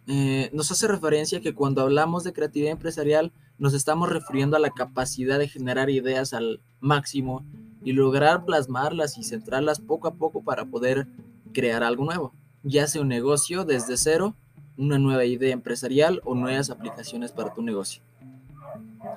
eh, 0.05 0.51
nos 0.53 0.71
hace 0.71 0.87
referencia 0.87 1.41
que 1.41 1.55
cuando 1.55 1.81
hablamos 1.81 2.23
de 2.23 2.33
creatividad 2.33 2.73
empresarial 2.73 3.31
nos 3.57 3.73
estamos 3.73 4.09
refiriendo 4.09 4.57
a 4.57 4.59
la 4.59 4.69
capacidad 4.69 5.39
de 5.39 5.47
generar 5.47 5.89
ideas 5.89 6.35
al 6.35 6.59
máximo 6.81 7.43
y 7.83 7.93
lograr 7.93 8.45
plasmarlas 8.45 9.17
y 9.17 9.23
centrarlas 9.23 9.79
poco 9.79 10.07
a 10.07 10.15
poco 10.15 10.43
para 10.43 10.65
poder 10.65 11.07
crear 11.53 11.83
algo 11.83 12.05
nuevo, 12.05 12.33
ya 12.63 12.87
sea 12.87 13.01
un 13.01 13.07
negocio 13.07 13.65
desde 13.65 13.97
cero, 13.97 14.35
una 14.77 14.97
nueva 14.97 15.25
idea 15.25 15.53
empresarial 15.53 16.21
o 16.23 16.35
nuevas 16.35 16.69
aplicaciones 16.69 17.31
para 17.31 17.53
tu 17.53 17.61
negocio. 17.61 18.01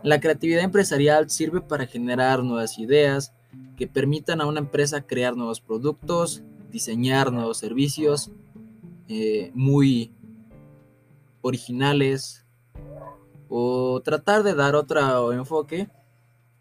La 0.03 0.21
creatividad 0.21 0.63
empresarial 0.63 1.31
sirve 1.31 1.61
para 1.61 1.87
generar 1.87 2.43
nuevas 2.43 2.79
ideas 2.79 3.33
que 3.77 3.87
permitan 3.87 4.41
a 4.41 4.47
una 4.47 4.61
empresa 4.61 5.03
crear 5.03 5.37
nuevos 5.37 5.61
productos, 5.61 6.43
diseñar 6.71 7.33
nuevos 7.33 7.59
servicios 7.59 8.31
eh, 9.09 9.51
muy 9.55 10.13
originales 11.41 12.45
o 13.49 14.01
tratar 14.05 14.43
de 14.43 14.55
dar 14.55 14.75
otro 14.75 15.33
enfoque 15.33 15.89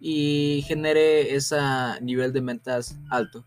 y 0.08 0.62
genere 0.68 1.34
ese 1.34 1.58
nivel 2.00 2.32
de 2.32 2.40
ventas 2.40 2.96
alto. 3.10 3.44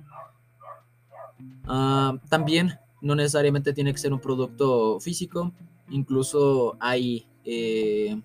Ah, 1.68 2.18
también 2.28 2.76
no 3.00 3.14
necesariamente 3.14 3.72
tiene 3.72 3.92
que 3.92 3.98
ser 3.98 4.12
un 4.12 4.18
producto 4.18 4.98
físico, 4.98 5.52
incluso 5.88 6.76
hay 6.80 7.28
eh, 7.44 8.20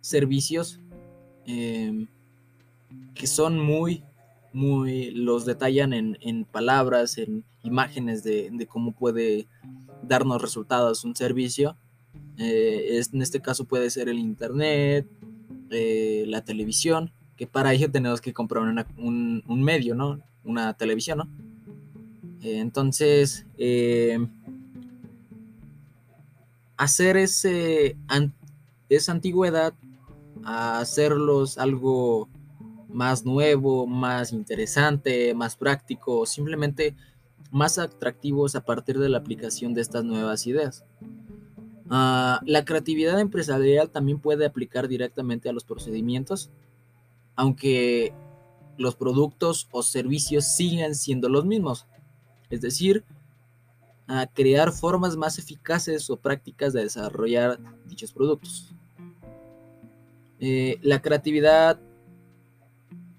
servicios 0.00 0.80
em, 1.44 2.06
que 3.14 3.26
son 3.26 3.58
muy, 3.58 4.02
muy, 4.54 5.10
los 5.10 5.44
detallan 5.44 5.92
en, 5.92 6.44
palabras, 6.46 7.18
en 7.18 7.44
imágenes 7.64 8.24
de, 8.24 8.66
cómo 8.66 8.92
puede 8.92 9.46
darnos 10.02 10.40
resultados 10.40 11.04
un 11.04 11.14
servicio. 11.14 11.76
Eh, 12.38 13.02
en 13.12 13.20
este 13.20 13.42
caso 13.42 13.66
puede 13.66 13.90
ser 13.90 14.08
el 14.08 14.18
internet, 14.18 15.06
la 15.70 16.44
televisión, 16.44 17.12
que 17.36 17.46
para 17.46 17.72
ello 17.72 17.90
tenemos 17.90 18.20
que 18.20 18.32
comprar 18.32 18.62
un, 18.96 19.62
medio, 19.62 19.94
¿no? 19.94 20.20
Una 20.44 20.74
televisión, 20.74 21.18
¿no? 21.18 21.28
Eh, 22.42 22.58
entonces, 22.58 23.46
eh, 23.56 24.18
hacer 26.76 27.16
ese, 27.16 27.96
esa 28.88 29.12
antigüedad 29.12 29.74
a 30.44 30.78
hacerlos 30.78 31.58
algo 31.58 32.28
más 32.88 33.24
nuevo, 33.24 33.86
más 33.86 34.32
interesante, 34.32 35.34
más 35.34 35.56
práctico, 35.56 36.24
simplemente 36.24 36.94
más 37.50 37.78
atractivos 37.78 38.54
a 38.54 38.64
partir 38.64 38.98
de 38.98 39.08
la 39.08 39.18
aplicación 39.18 39.74
de 39.74 39.82
estas 39.82 40.04
nuevas 40.04 40.46
ideas. 40.46 40.84
Ah, 41.90 42.40
la 42.44 42.64
creatividad 42.64 43.18
empresarial 43.20 43.90
también 43.90 44.18
puede 44.18 44.44
aplicar 44.44 44.88
directamente 44.88 45.48
a 45.48 45.52
los 45.52 45.64
procedimientos, 45.64 46.50
aunque 47.34 48.12
los 48.76 48.94
productos 48.94 49.68
o 49.70 49.82
servicios 49.82 50.44
sigan 50.44 50.94
siendo 50.94 51.28
los 51.28 51.44
mismos. 51.44 51.86
Es 52.50 52.60
decir, 52.60 53.04
a 54.06 54.26
crear 54.26 54.72
formas 54.72 55.16
más 55.16 55.38
eficaces 55.38 56.08
o 56.08 56.16
prácticas 56.16 56.72
de 56.72 56.82
desarrollar 56.82 57.58
dichos 57.86 58.12
productos. 58.12 58.74
Eh, 60.40 60.78
la 60.82 61.02
creatividad 61.02 61.80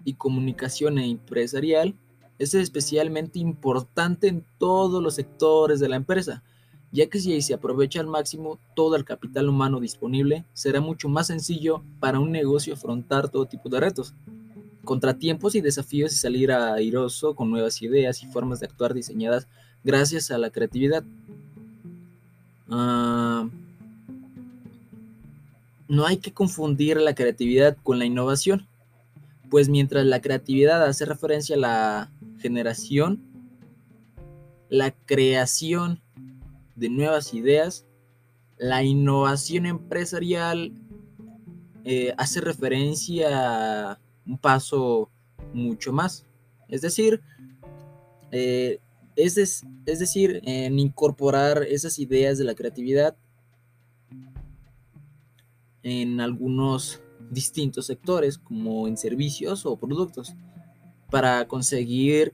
y 0.03 0.13
comunicación 0.13 0.97
empresarial 0.97 1.95
es 2.39 2.53
especialmente 2.53 3.37
importante 3.39 4.27
en 4.27 4.45
todos 4.57 5.03
los 5.03 5.15
sectores 5.15 5.79
de 5.79 5.89
la 5.89 5.97
empresa, 5.97 6.41
ya 6.91 7.07
que 7.07 7.19
si 7.19 7.41
se 7.41 7.53
aprovecha 7.53 7.99
al 7.99 8.07
máximo 8.07 8.59
todo 8.75 8.95
el 8.95 9.05
capital 9.05 9.49
humano 9.49 9.79
disponible, 9.79 10.45
será 10.53 10.81
mucho 10.81 11.07
más 11.07 11.27
sencillo 11.27 11.83
para 11.99 12.19
un 12.19 12.31
negocio 12.31 12.73
afrontar 12.73 13.29
todo 13.29 13.45
tipo 13.45 13.69
de 13.69 13.79
retos, 13.79 14.13
contratiempos 14.83 15.55
y 15.55 15.61
desafíos 15.61 16.13
y 16.13 16.17
salir 16.17 16.51
airoso 16.51 17.35
con 17.35 17.51
nuevas 17.51 17.81
ideas 17.81 18.23
y 18.23 18.27
formas 18.27 18.59
de 18.59 18.65
actuar 18.65 18.93
diseñadas 18.93 19.47
gracias 19.83 20.31
a 20.31 20.37
la 20.37 20.49
creatividad. 20.49 21.03
Ah, 22.69 23.47
no 25.87 26.05
hay 26.05 26.17
que 26.17 26.33
confundir 26.33 26.97
la 26.97 27.15
creatividad 27.15 27.77
con 27.83 27.99
la 27.99 28.05
innovación, 28.05 28.67
pues 29.49 29.69
mientras 29.69 30.05
la 30.05 30.21
creatividad 30.21 30.83
hace 30.85 31.05
referencia 31.05 31.55
a 31.55 31.59
la 31.59 32.11
generación, 32.39 33.19
la 34.69 34.91
creación 34.91 35.99
de 36.79 36.89
nuevas 36.89 37.33
ideas. 37.33 37.85
La 38.57 38.83
innovación 38.83 39.65
empresarial 39.65 40.73
eh, 41.83 42.13
hace 42.17 42.41
referencia 42.41 43.91
a 43.91 43.99
un 44.25 44.37
paso 44.37 45.09
mucho 45.53 45.91
más. 45.91 46.25
Es 46.67 46.81
decir, 46.81 47.21
eh, 48.31 48.79
es, 49.15 49.37
es, 49.37 49.99
decir, 49.99 50.41
en 50.43 50.79
incorporar 50.79 51.63
esas 51.63 51.99
ideas 51.99 52.37
de 52.37 52.45
la 52.45 52.55
creatividad 52.55 53.17
en 55.83 56.21
algunos 56.21 57.01
distintos 57.31 57.87
sectores, 57.87 58.37
como 58.37 58.87
en 58.87 58.97
servicios 58.97 59.65
o 59.65 59.77
productos, 59.77 60.35
para 61.09 61.47
conseguir 61.47 62.33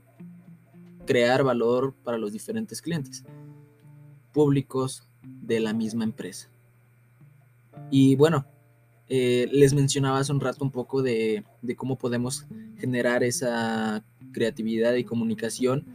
crear 1.06 1.44
valor 1.44 1.94
para 2.04 2.18
los 2.18 2.32
diferentes 2.32 2.82
clientes 2.82 3.24
públicos 4.36 5.02
de 5.22 5.60
la 5.60 5.72
misma 5.72 6.04
empresa. 6.04 6.50
Y 7.90 8.16
bueno, 8.16 8.44
eh, 9.08 9.48
les 9.50 9.72
mencionaba 9.72 10.18
hace 10.18 10.30
un 10.30 10.40
rato 10.40 10.62
un 10.62 10.70
poco 10.70 11.00
de, 11.00 11.42
cómo 11.74 11.96
podemos 11.96 12.44
generar 12.76 13.24
esa 13.24 14.04
creatividad 14.32 14.92
y 14.96 15.04
comunicación, 15.04 15.86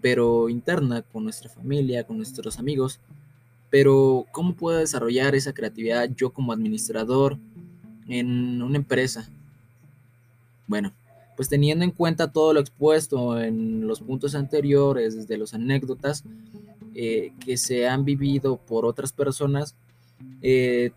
pero 0.00 0.48
interna 0.48 1.02
con 1.02 1.24
nuestra 1.24 1.50
familia, 1.50 2.04
con 2.04 2.16
nuestros 2.16 2.58
amigos. 2.58 2.98
Pero, 3.68 4.24
¿cómo 4.32 4.54
puedo 4.54 4.78
desarrollar 4.78 5.34
esa 5.34 5.52
creatividad 5.52 6.08
yo 6.16 6.30
como 6.30 6.54
administrador 6.54 7.36
en 8.08 8.62
una 8.62 8.78
empresa? 8.78 9.28
Bueno, 10.66 10.94
pues 11.36 11.50
teniendo 11.50 11.84
en 11.84 11.90
cuenta 11.90 12.32
todo 12.32 12.54
lo 12.54 12.60
expuesto 12.60 13.38
en 13.38 13.86
los 13.86 14.00
puntos 14.00 14.34
anteriores, 14.34 15.14
desde 15.14 15.36
las 15.36 15.52
anécdotas 15.52 16.24
eh, 16.94 17.32
que 17.44 17.56
se 17.56 17.88
han 17.88 18.04
vivido 18.04 18.56
por 18.58 18.84
otras 18.84 19.12
personas, 19.12 19.76
eh, 20.40 20.92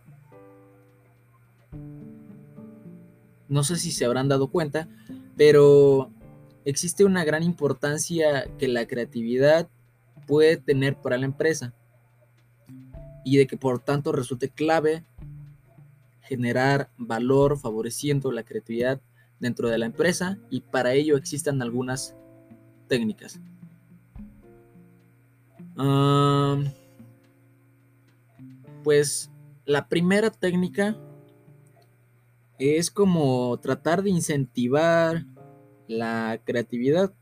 no 3.48 3.64
sé 3.64 3.78
si 3.78 3.92
se 3.92 4.06
habrán 4.06 4.28
dado 4.28 4.48
cuenta, 4.48 4.88
pero 5.38 6.12
existe 6.66 7.06
una 7.06 7.24
gran 7.24 7.44
importancia 7.44 8.50
que 8.58 8.68
la 8.68 8.88
creatividad 8.88 9.70
puede 10.26 10.58
tener 10.58 10.96
para 10.96 11.18
la 11.18 11.26
empresa 11.26 11.74
y 13.24 13.38
de 13.38 13.48
que 13.48 13.58
por 13.58 13.80
tanto 13.80 14.12
resulte 14.12 14.50
clave 14.50 15.04
generar 16.22 16.90
valor 16.98 17.58
favoreciendo 17.60 18.32
la 18.32 18.44
creatividad 18.44 19.00
dentro 19.40 19.70
de 19.70 19.78
la 19.78 19.86
empresa 19.86 20.40
y 20.50 20.62
para 20.62 20.94
ello 20.94 21.18
existen 21.18 21.62
algunas 21.62 22.16
técnicas. 22.88 23.40
Pues 28.84 29.30
la 29.66 29.88
primera 29.88 30.30
técnica 30.30 30.96
es 32.60 32.90
como 32.90 33.58
tratar 33.60 34.04
de 34.04 34.10
incentivar 34.10 35.26
la 35.88 36.40
creatividad, 36.44 37.14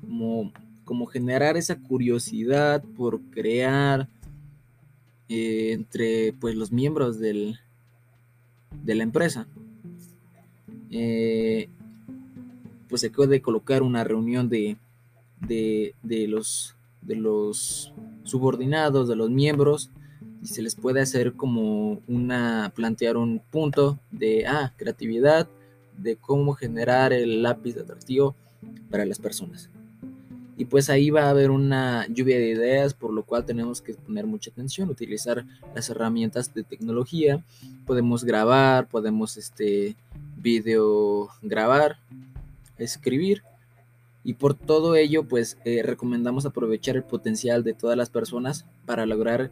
como, 0.00 0.52
como 0.84 1.06
generar 1.06 1.56
esa 1.56 1.80
curiosidad 1.80 2.82
por 2.96 3.20
crear 3.30 4.08
eh, 5.28 5.72
entre 5.72 6.32
pues, 6.34 6.54
los 6.54 6.72
miembros 6.72 7.18
del, 7.18 7.58
de 8.84 8.94
la 8.94 9.02
empresa. 9.02 9.46
Eh, 10.90 11.68
pues 12.88 13.02
se 13.02 13.10
puede 13.10 13.42
colocar 13.42 13.82
una 13.82 14.04
reunión 14.04 14.48
de, 14.48 14.78
de, 15.40 16.26
los, 16.28 16.74
de 17.02 17.16
los 17.16 17.92
subordinados, 18.24 19.08
de 19.08 19.16
los 19.16 19.30
miembros, 19.30 19.90
y 20.42 20.46
se 20.46 20.62
les 20.62 20.74
puede 20.74 21.00
hacer 21.00 21.34
como 21.34 22.00
una, 22.06 22.72
plantear 22.74 23.16
un 23.16 23.40
punto 23.50 23.98
de, 24.10 24.46
ah, 24.46 24.72
creatividad, 24.76 25.48
de 25.96 26.16
cómo 26.16 26.54
generar 26.54 27.12
el 27.12 27.42
lápiz 27.42 27.76
atractivo 27.76 28.34
para 28.90 29.04
las 29.04 29.18
personas. 29.18 29.68
Y 30.56 30.64
pues 30.64 30.90
ahí 30.90 31.10
va 31.10 31.24
a 31.24 31.30
haber 31.30 31.50
una 31.52 32.06
lluvia 32.08 32.36
de 32.36 32.48
ideas, 32.48 32.92
por 32.92 33.12
lo 33.12 33.22
cual 33.22 33.44
tenemos 33.44 33.80
que 33.80 33.94
poner 33.94 34.26
mucha 34.26 34.50
atención, 34.50 34.90
utilizar 34.90 35.44
las 35.72 35.88
herramientas 35.88 36.52
de 36.52 36.64
tecnología. 36.64 37.44
Podemos 37.86 38.24
grabar, 38.24 38.88
podemos 38.88 39.36
este, 39.36 39.94
video 40.36 41.28
grabar, 41.42 41.98
escribir. 42.76 43.42
Y 44.28 44.34
por 44.34 44.52
todo 44.52 44.94
ello, 44.94 45.26
pues 45.26 45.56
eh, 45.64 45.82
recomendamos 45.82 46.44
aprovechar 46.44 46.96
el 46.96 47.02
potencial 47.02 47.64
de 47.64 47.72
todas 47.72 47.96
las 47.96 48.10
personas 48.10 48.66
para 48.84 49.06
lograr 49.06 49.50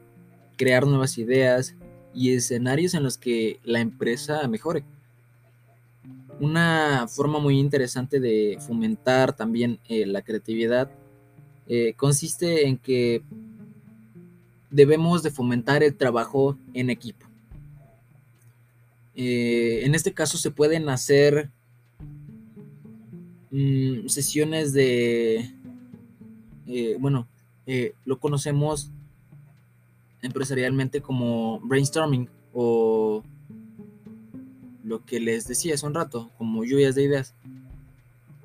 crear 0.59 0.87
nuevas 0.87 1.17
ideas 1.17 1.75
y 2.15 2.35
escenarios 2.35 2.93
en 2.93 3.03
los 3.03 3.17
que 3.17 3.59
la 3.65 3.81
empresa 3.81 4.47
mejore. 4.49 4.85
Una 6.41 7.07
forma 7.09 7.39
muy 7.39 7.59
interesante 7.59 8.21
de 8.21 8.59
fomentar 8.61 9.35
también 9.35 9.79
eh, 9.89 10.05
la 10.05 10.21
creatividad 10.21 10.91
eh, 11.69 11.95
consiste 11.95 12.67
en 12.69 12.77
que 12.77 13.23
debemos 14.71 15.23
de 15.23 15.31
fomentar 15.31 15.83
el 15.83 15.97
trabajo 15.97 16.59
en 16.75 16.91
equipo. 16.91 17.25
En 19.15 19.95
este 19.95 20.13
caso 20.13 20.37
se 20.37 20.51
pueden 20.51 20.91
hacer 20.91 21.51
mm, 23.57 24.09
sesiones 24.09 24.73
de, 24.73 25.51
bueno, 27.01 27.27
lo 28.05 28.19
conocemos 28.19 28.91
empresarialmente 30.23 31.01
como 31.01 31.61
brainstorming 31.61 32.29
o 32.53 33.23
lo 34.85 35.05
que 35.05 35.21
les 35.21 35.49
decía 35.49 35.75
hace 35.75 35.87
un 35.87 35.95
rato, 35.95 36.31
como 36.39 36.65
lluvias 36.65 36.95
de 36.95 37.03
ideas. 37.03 37.35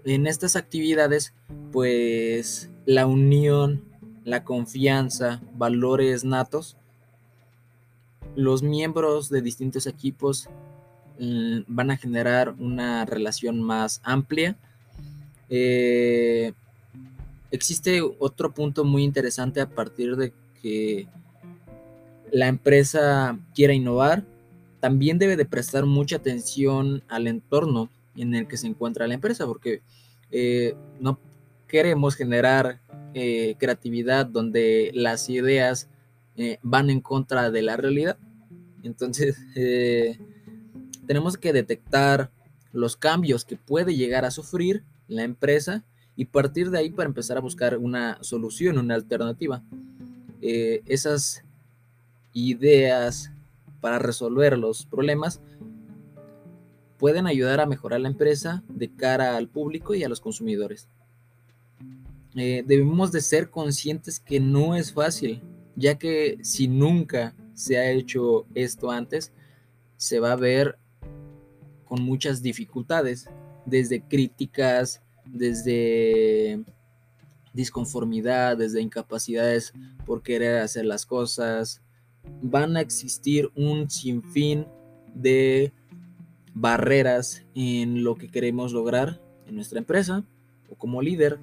En 0.04 0.26
estas 0.26 0.56
actividades, 0.56 1.34
pues 1.71 2.69
la 2.86 3.06
unión, 3.06 3.84
la 4.24 4.43
confianza, 4.43 5.41
valores 5.56 6.24
natos, 6.24 6.78
los 8.36 8.63
miembros 8.63 9.30
de 9.30 9.41
distintos 9.41 9.86
equipos 9.86 10.50
mm, 11.19 11.60
van 11.67 11.91
a 11.91 11.97
generar 11.97 12.56
una 12.58 13.06
relación 13.06 13.62
más 13.62 14.02
amplia. 14.04 14.58
Eh, 15.53 16.53
existe 17.51 18.01
otro 18.19 18.53
punto 18.53 18.85
muy 18.85 19.03
interesante 19.03 19.59
a 19.59 19.69
partir 19.69 20.15
de 20.15 20.31
que 20.61 21.09
la 22.31 22.47
empresa 22.47 23.37
quiera 23.53 23.73
innovar 23.73 24.23
también 24.79 25.19
debe 25.19 25.35
de 25.35 25.43
prestar 25.43 25.85
mucha 25.85 26.15
atención 26.15 27.03
al 27.09 27.27
entorno 27.27 27.89
en 28.15 28.33
el 28.33 28.47
que 28.47 28.55
se 28.55 28.67
encuentra 28.67 29.07
la 29.07 29.13
empresa, 29.13 29.45
porque 29.45 29.81
eh, 30.31 30.73
no 31.01 31.19
queremos 31.67 32.15
generar 32.15 32.79
eh, 33.13 33.55
creatividad 33.59 34.25
donde 34.25 34.91
las 34.93 35.29
ideas 35.29 35.89
van 36.63 36.89
en 36.89 37.01
contra 37.01 37.51
de 37.51 37.61
la 37.61 37.77
realidad. 37.77 38.17
Entonces, 38.81 39.37
tenemos 41.05 41.37
que 41.37 41.53
detectar 41.53 42.31
los 42.71 42.95
cambios 42.95 43.45
que 43.45 43.57
puede 43.57 43.95
llegar 43.95 44.25
a 44.25 44.31
sufrir 44.31 44.83
la 45.12 45.24
empresa 45.24 45.84
y 46.15 46.26
partir 46.26 46.71
de 46.71 46.80
ahí 46.80 46.89
para 46.89 47.08
empezar 47.08 47.38
a 47.38 47.41
buscar 47.41 47.78
una 47.78 48.17
solución, 48.21 48.78
una 48.78 48.95
alternativa. 48.95 49.63
esas 50.41 51.43
ideas 52.34 53.32
para 53.82 54.00
resolver 54.00 54.58
los 54.58 54.86
problemas 54.86 55.41
pueden 56.97 57.26
ayudar 57.26 57.60
a 57.60 57.65
mejorar 57.65 58.00
la 58.00 58.10
empresa 58.10 58.63
de 58.69 58.93
cara 58.93 59.36
al 59.36 59.47
público 59.47 59.95
y 59.95 60.04
a 60.04 60.10
los 60.10 60.21
consumidores. 60.21 60.88
Eh, 62.36 62.63
debemos 62.65 63.12
de 63.12 63.21
ser 63.21 63.50
conscientes 63.50 64.19
que 64.19 64.39
no 64.39 64.76
es 64.76 64.93
fácil, 64.93 65.41
ya 65.76 65.97
que 65.97 66.38
si 66.43 66.67
nunca 66.67 67.36
se 67.54 67.78
ha 67.78 67.89
hecho 67.91 68.45
esto 68.54 68.91
antes, 68.91 69.34
se 69.97 70.19
va 70.19 70.34
a 70.34 70.38
ver 70.38 70.78
con 71.86 72.04
muchas 72.04 72.41
dificultades, 72.41 73.28
desde 73.65 74.02
críticas, 74.02 75.02
desde 75.26 76.63
disconformidad, 77.54 78.58
desde 78.58 78.82
incapacidades 78.82 79.74
por 80.06 80.21
querer 80.21 80.58
hacer 80.58 80.86
las 80.86 81.06
cosas, 81.06 81.82
van 82.41 82.78
a 82.78 82.82
existir 82.82 83.52
un 83.56 83.89
sinfín 83.89 84.67
de 85.13 85.74
barreras 86.54 87.43
en 87.56 88.04
lo 88.04 88.15
que 88.15 88.30
queremos 88.30 88.74
lograr 88.74 89.21
en 89.47 89.56
nuestra 89.56 89.80
empresa 89.80 90.24
o 90.69 90.76
como 90.76 91.02
líder. 91.02 91.39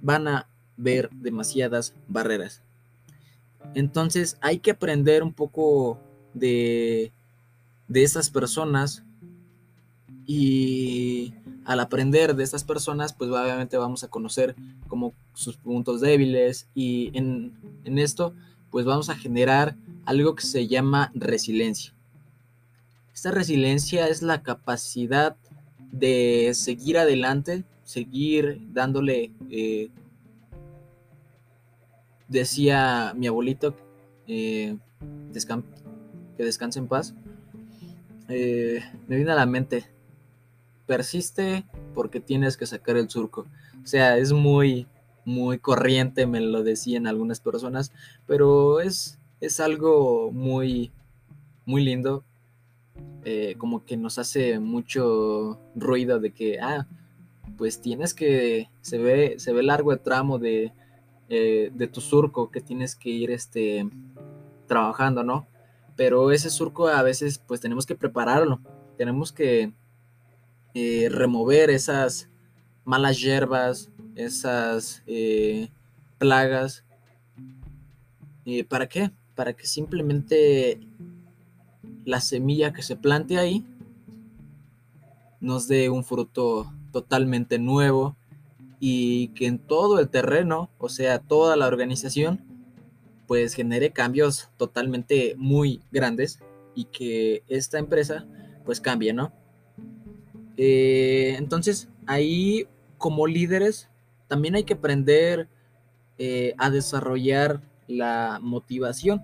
Van 0.00 0.28
a 0.28 0.48
ver 0.76 1.10
demasiadas 1.10 1.94
barreras. 2.08 2.62
Entonces 3.74 4.36
hay 4.40 4.58
que 4.58 4.72
aprender 4.72 5.22
un 5.22 5.32
poco 5.32 5.98
de, 6.34 7.12
de 7.88 8.02
esas 8.02 8.30
personas 8.30 9.04
y 10.26 11.34
al 11.64 11.80
aprender 11.80 12.34
de 12.34 12.44
estas 12.44 12.64
personas, 12.64 13.12
pues 13.12 13.30
obviamente 13.30 13.76
vamos 13.76 14.04
a 14.04 14.08
conocer 14.08 14.54
como 14.88 15.14
sus 15.34 15.56
puntos 15.56 16.00
débiles 16.00 16.68
y 16.74 17.10
en, 17.16 17.52
en 17.84 17.98
esto, 17.98 18.34
pues 18.70 18.84
vamos 18.84 19.08
a 19.08 19.16
generar 19.16 19.76
algo 20.04 20.34
que 20.34 20.44
se 20.44 20.66
llama 20.66 21.10
resiliencia. 21.14 21.92
Esta 23.14 23.30
resiliencia 23.30 24.08
es 24.08 24.22
la 24.22 24.42
capacidad 24.42 25.36
de 25.92 26.52
seguir 26.54 26.98
adelante, 26.98 27.64
seguir 27.84 28.60
dándole, 28.72 29.32
eh, 29.50 29.90
decía 32.28 33.12
mi 33.14 33.26
abuelito, 33.26 33.76
eh, 34.26 34.76
que 36.36 36.44
descanse 36.44 36.78
en 36.78 36.88
paz, 36.88 37.14
eh, 38.28 38.82
me 39.06 39.16
viene 39.16 39.32
a 39.32 39.36
la 39.36 39.46
mente, 39.46 39.84
persiste 40.86 41.64
porque 41.94 42.20
tienes 42.20 42.56
que 42.56 42.66
sacar 42.66 42.96
el 42.96 43.08
surco. 43.08 43.46
O 43.82 43.86
sea, 43.86 44.16
es 44.18 44.32
muy, 44.32 44.86
muy 45.24 45.58
corriente, 45.58 46.26
me 46.26 46.40
lo 46.40 46.62
decían 46.62 47.06
algunas 47.06 47.40
personas, 47.40 47.92
pero 48.26 48.80
es 48.80 49.18
es 49.42 49.58
algo 49.58 50.30
muy, 50.32 50.92
muy 51.66 51.84
lindo. 51.84 52.24
Eh, 53.24 53.56
como 53.58 53.84
que 53.84 53.96
nos 53.96 54.18
hace 54.18 54.58
mucho 54.58 55.60
ruido 55.74 56.20
de 56.20 56.32
que, 56.32 56.60
ah, 56.60 56.86
pues 57.58 57.80
tienes 57.80 58.14
que, 58.14 58.70
se 58.80 58.98
ve, 58.98 59.34
se 59.38 59.52
ve 59.52 59.62
largo 59.62 59.92
el 59.92 60.00
tramo 60.00 60.38
de, 60.38 60.72
eh, 61.28 61.70
de 61.74 61.88
tu 61.88 62.00
surco 62.00 62.50
que 62.50 62.60
tienes 62.60 62.94
que 62.94 63.10
ir 63.10 63.30
este, 63.32 63.88
trabajando, 64.66 65.24
¿no? 65.24 65.46
Pero 65.96 66.30
ese 66.30 66.48
surco 66.48 66.88
a 66.88 67.02
veces 67.02 67.38
pues 67.38 67.60
tenemos 67.60 67.84
que 67.84 67.96
prepararlo, 67.96 68.60
tenemos 68.96 69.32
que 69.32 69.72
eh, 70.74 71.08
remover 71.10 71.70
esas 71.70 72.28
malas 72.84 73.20
hierbas, 73.20 73.90
esas 74.14 75.02
eh, 75.06 75.68
plagas. 76.18 76.84
¿Para 78.68 78.88
qué? 78.88 79.10
Para 79.34 79.52
que 79.52 79.66
simplemente 79.66 80.80
la 82.04 82.20
semilla 82.20 82.72
que 82.72 82.82
se 82.82 82.96
plante 82.96 83.38
ahí 83.38 83.64
nos 85.40 85.66
dé 85.68 85.90
un 85.90 86.04
fruto 86.04 86.72
totalmente 86.92 87.58
nuevo 87.58 88.16
y 88.78 89.28
que 89.28 89.46
en 89.46 89.58
todo 89.58 89.98
el 89.98 90.08
terreno, 90.08 90.70
o 90.78 90.88
sea, 90.88 91.18
toda 91.18 91.56
la 91.56 91.66
organización, 91.66 92.40
pues 93.26 93.54
genere 93.54 93.90
cambios 93.90 94.50
totalmente 94.56 95.34
muy 95.36 95.80
grandes 95.90 96.40
y 96.74 96.84
que 96.86 97.42
esta 97.48 97.78
empresa 97.78 98.26
pues 98.64 98.80
cambie, 98.80 99.12
¿no? 99.12 99.32
Eh, 100.56 101.36
entonces, 101.38 101.88
ahí 102.06 102.66
como 102.98 103.26
líderes 103.26 103.88
también 104.28 104.54
hay 104.54 104.64
que 104.64 104.74
aprender 104.74 105.48
eh, 106.18 106.54
a 106.56 106.70
desarrollar 106.70 107.60
la 107.86 108.38
motivación. 108.40 109.22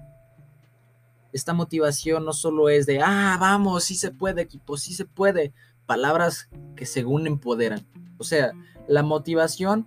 Esta 1.33 1.55
motivación 1.55 2.25
no 2.25 2.33
solo 2.33 2.69
es 2.69 2.87
de, 2.87 3.01
ah, 3.01 3.37
vamos, 3.41 3.85
sí 3.85 3.95
se 3.95 4.11
puede, 4.11 4.43
equipo, 4.43 4.77
sí 4.77 4.93
se 4.95 5.05
puede. 5.05 5.53
Palabras 5.87 6.49
que 6.77 6.87
según 6.87 7.27
empoderan. 7.27 7.87
O 8.19 8.25
sea, 8.25 8.53
la 8.87 9.03
motivación, 9.03 9.87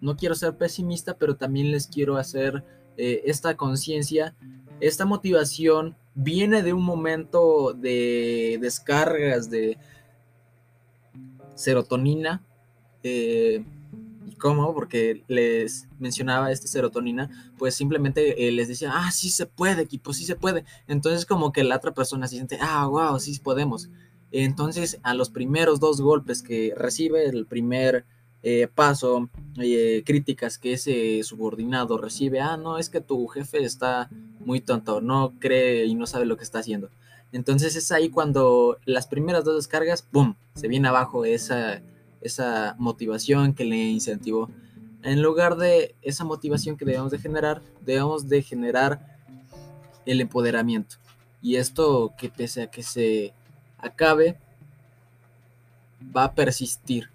no 0.00 0.16
quiero 0.16 0.34
ser 0.34 0.56
pesimista, 0.56 1.18
pero 1.18 1.36
también 1.36 1.70
les 1.70 1.86
quiero 1.86 2.16
hacer 2.16 2.64
eh, 2.96 3.22
esta 3.26 3.56
conciencia. 3.56 4.34
Esta 4.80 5.04
motivación 5.04 5.96
viene 6.14 6.62
de 6.62 6.72
un 6.72 6.82
momento 6.82 7.74
de 7.74 8.58
descargas 8.60 9.50
de 9.50 9.78
serotonina. 11.56 12.44
Eh, 13.02 13.64
¿Y 14.26 14.34
cómo? 14.36 14.74
Porque 14.74 15.24
les 15.28 15.88
mencionaba 15.98 16.52
esta 16.52 16.66
serotonina, 16.66 17.52
pues 17.58 17.74
simplemente 17.74 18.46
eh, 18.46 18.52
les 18.52 18.68
decía, 18.68 18.92
ah, 18.92 19.10
sí 19.10 19.30
se 19.30 19.46
puede, 19.46 19.82
equipo, 19.82 20.12
sí 20.12 20.24
se 20.24 20.36
puede. 20.36 20.64
Entonces 20.86 21.26
como 21.26 21.52
que 21.52 21.64
la 21.64 21.76
otra 21.76 21.94
persona 21.94 22.28
se 22.28 22.36
siente, 22.36 22.58
ah, 22.60 22.86
wow, 22.86 23.18
sí 23.18 23.38
podemos. 23.40 23.88
Entonces 24.32 24.98
a 25.02 25.14
los 25.14 25.30
primeros 25.30 25.80
dos 25.80 26.00
golpes 26.00 26.42
que 26.42 26.74
recibe, 26.76 27.26
el 27.26 27.46
primer 27.46 28.04
eh, 28.42 28.68
paso, 28.72 29.30
críticas 30.04 30.58
que 30.58 30.74
ese 30.74 31.22
subordinado 31.22 31.98
recibe, 31.98 32.40
ah, 32.40 32.56
no, 32.56 32.78
es 32.78 32.90
que 32.90 33.00
tu 33.00 33.26
jefe 33.28 33.64
está 33.64 34.10
muy 34.40 34.60
tonto, 34.60 35.00
no 35.00 35.34
cree 35.38 35.86
y 35.86 35.94
no 35.94 36.06
sabe 36.06 36.26
lo 36.26 36.36
que 36.36 36.44
está 36.44 36.58
haciendo. 36.58 36.90
Entonces 37.32 37.76
es 37.76 37.92
ahí 37.92 38.08
cuando 38.08 38.78
las 38.84 39.06
primeras 39.06 39.44
dos 39.44 39.56
descargas, 39.56 40.02
¡pum!, 40.02 40.34
se 40.54 40.68
viene 40.68 40.88
abajo 40.88 41.24
esa, 41.24 41.82
esa 42.20 42.76
motivación 42.78 43.54
que 43.54 43.64
le 43.64 43.76
incentivó. 43.76 44.50
En 45.02 45.22
lugar 45.22 45.56
de 45.56 45.94
esa 46.02 46.24
motivación 46.24 46.76
que 46.76 46.84
debemos 46.84 47.10
de 47.10 47.18
generar, 47.18 47.62
debemos 47.84 48.28
de 48.28 48.42
generar 48.42 49.16
el 50.04 50.20
empoderamiento. 50.20 50.96
Y 51.42 51.56
esto 51.56 52.14
que 52.18 52.28
pese 52.28 52.62
a 52.62 52.70
que 52.70 52.82
se 52.82 53.32
acabe, 53.78 54.38
va 56.16 56.24
a 56.24 56.34
persistir. 56.34 57.10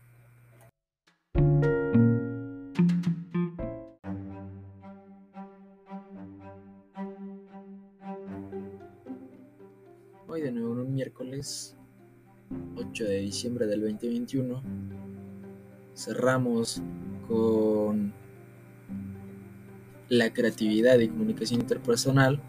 Miércoles 11.42 11.76
8 12.76 13.04
de 13.06 13.20
diciembre 13.20 13.66
del 13.66 13.82
2021 13.82 14.62
cerramos 15.96 16.82
con 17.28 18.14
la 20.10 20.34
creatividad 20.34 21.00
y 21.00 21.08
comunicación 21.08 21.62
interpersonal, 21.62 22.42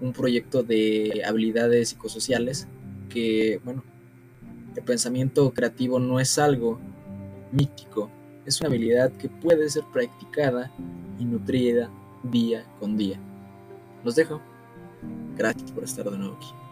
un 0.00 0.12
proyecto 0.12 0.62
de 0.62 1.22
habilidades 1.24 1.90
psicosociales 1.90 2.66
que, 3.08 3.60
bueno, 3.64 3.84
el 4.74 4.82
pensamiento 4.82 5.52
creativo 5.52 6.00
no 6.00 6.18
es 6.18 6.38
algo 6.38 6.80
mítico, 7.52 8.10
es 8.44 8.60
una 8.60 8.68
habilidad 8.68 9.12
que 9.12 9.28
puede 9.28 9.70
ser 9.70 9.84
practicada 9.92 10.72
y 11.20 11.24
nutrida 11.24 11.88
día 12.24 12.64
con 12.80 12.96
día. 12.96 13.18
Los 14.04 14.16
dejo. 14.16 14.40
Gracias 15.36 15.70
por 15.70 15.84
estar 15.84 16.10
de 16.10 16.18
nuevo 16.18 16.34
aquí. 16.36 16.63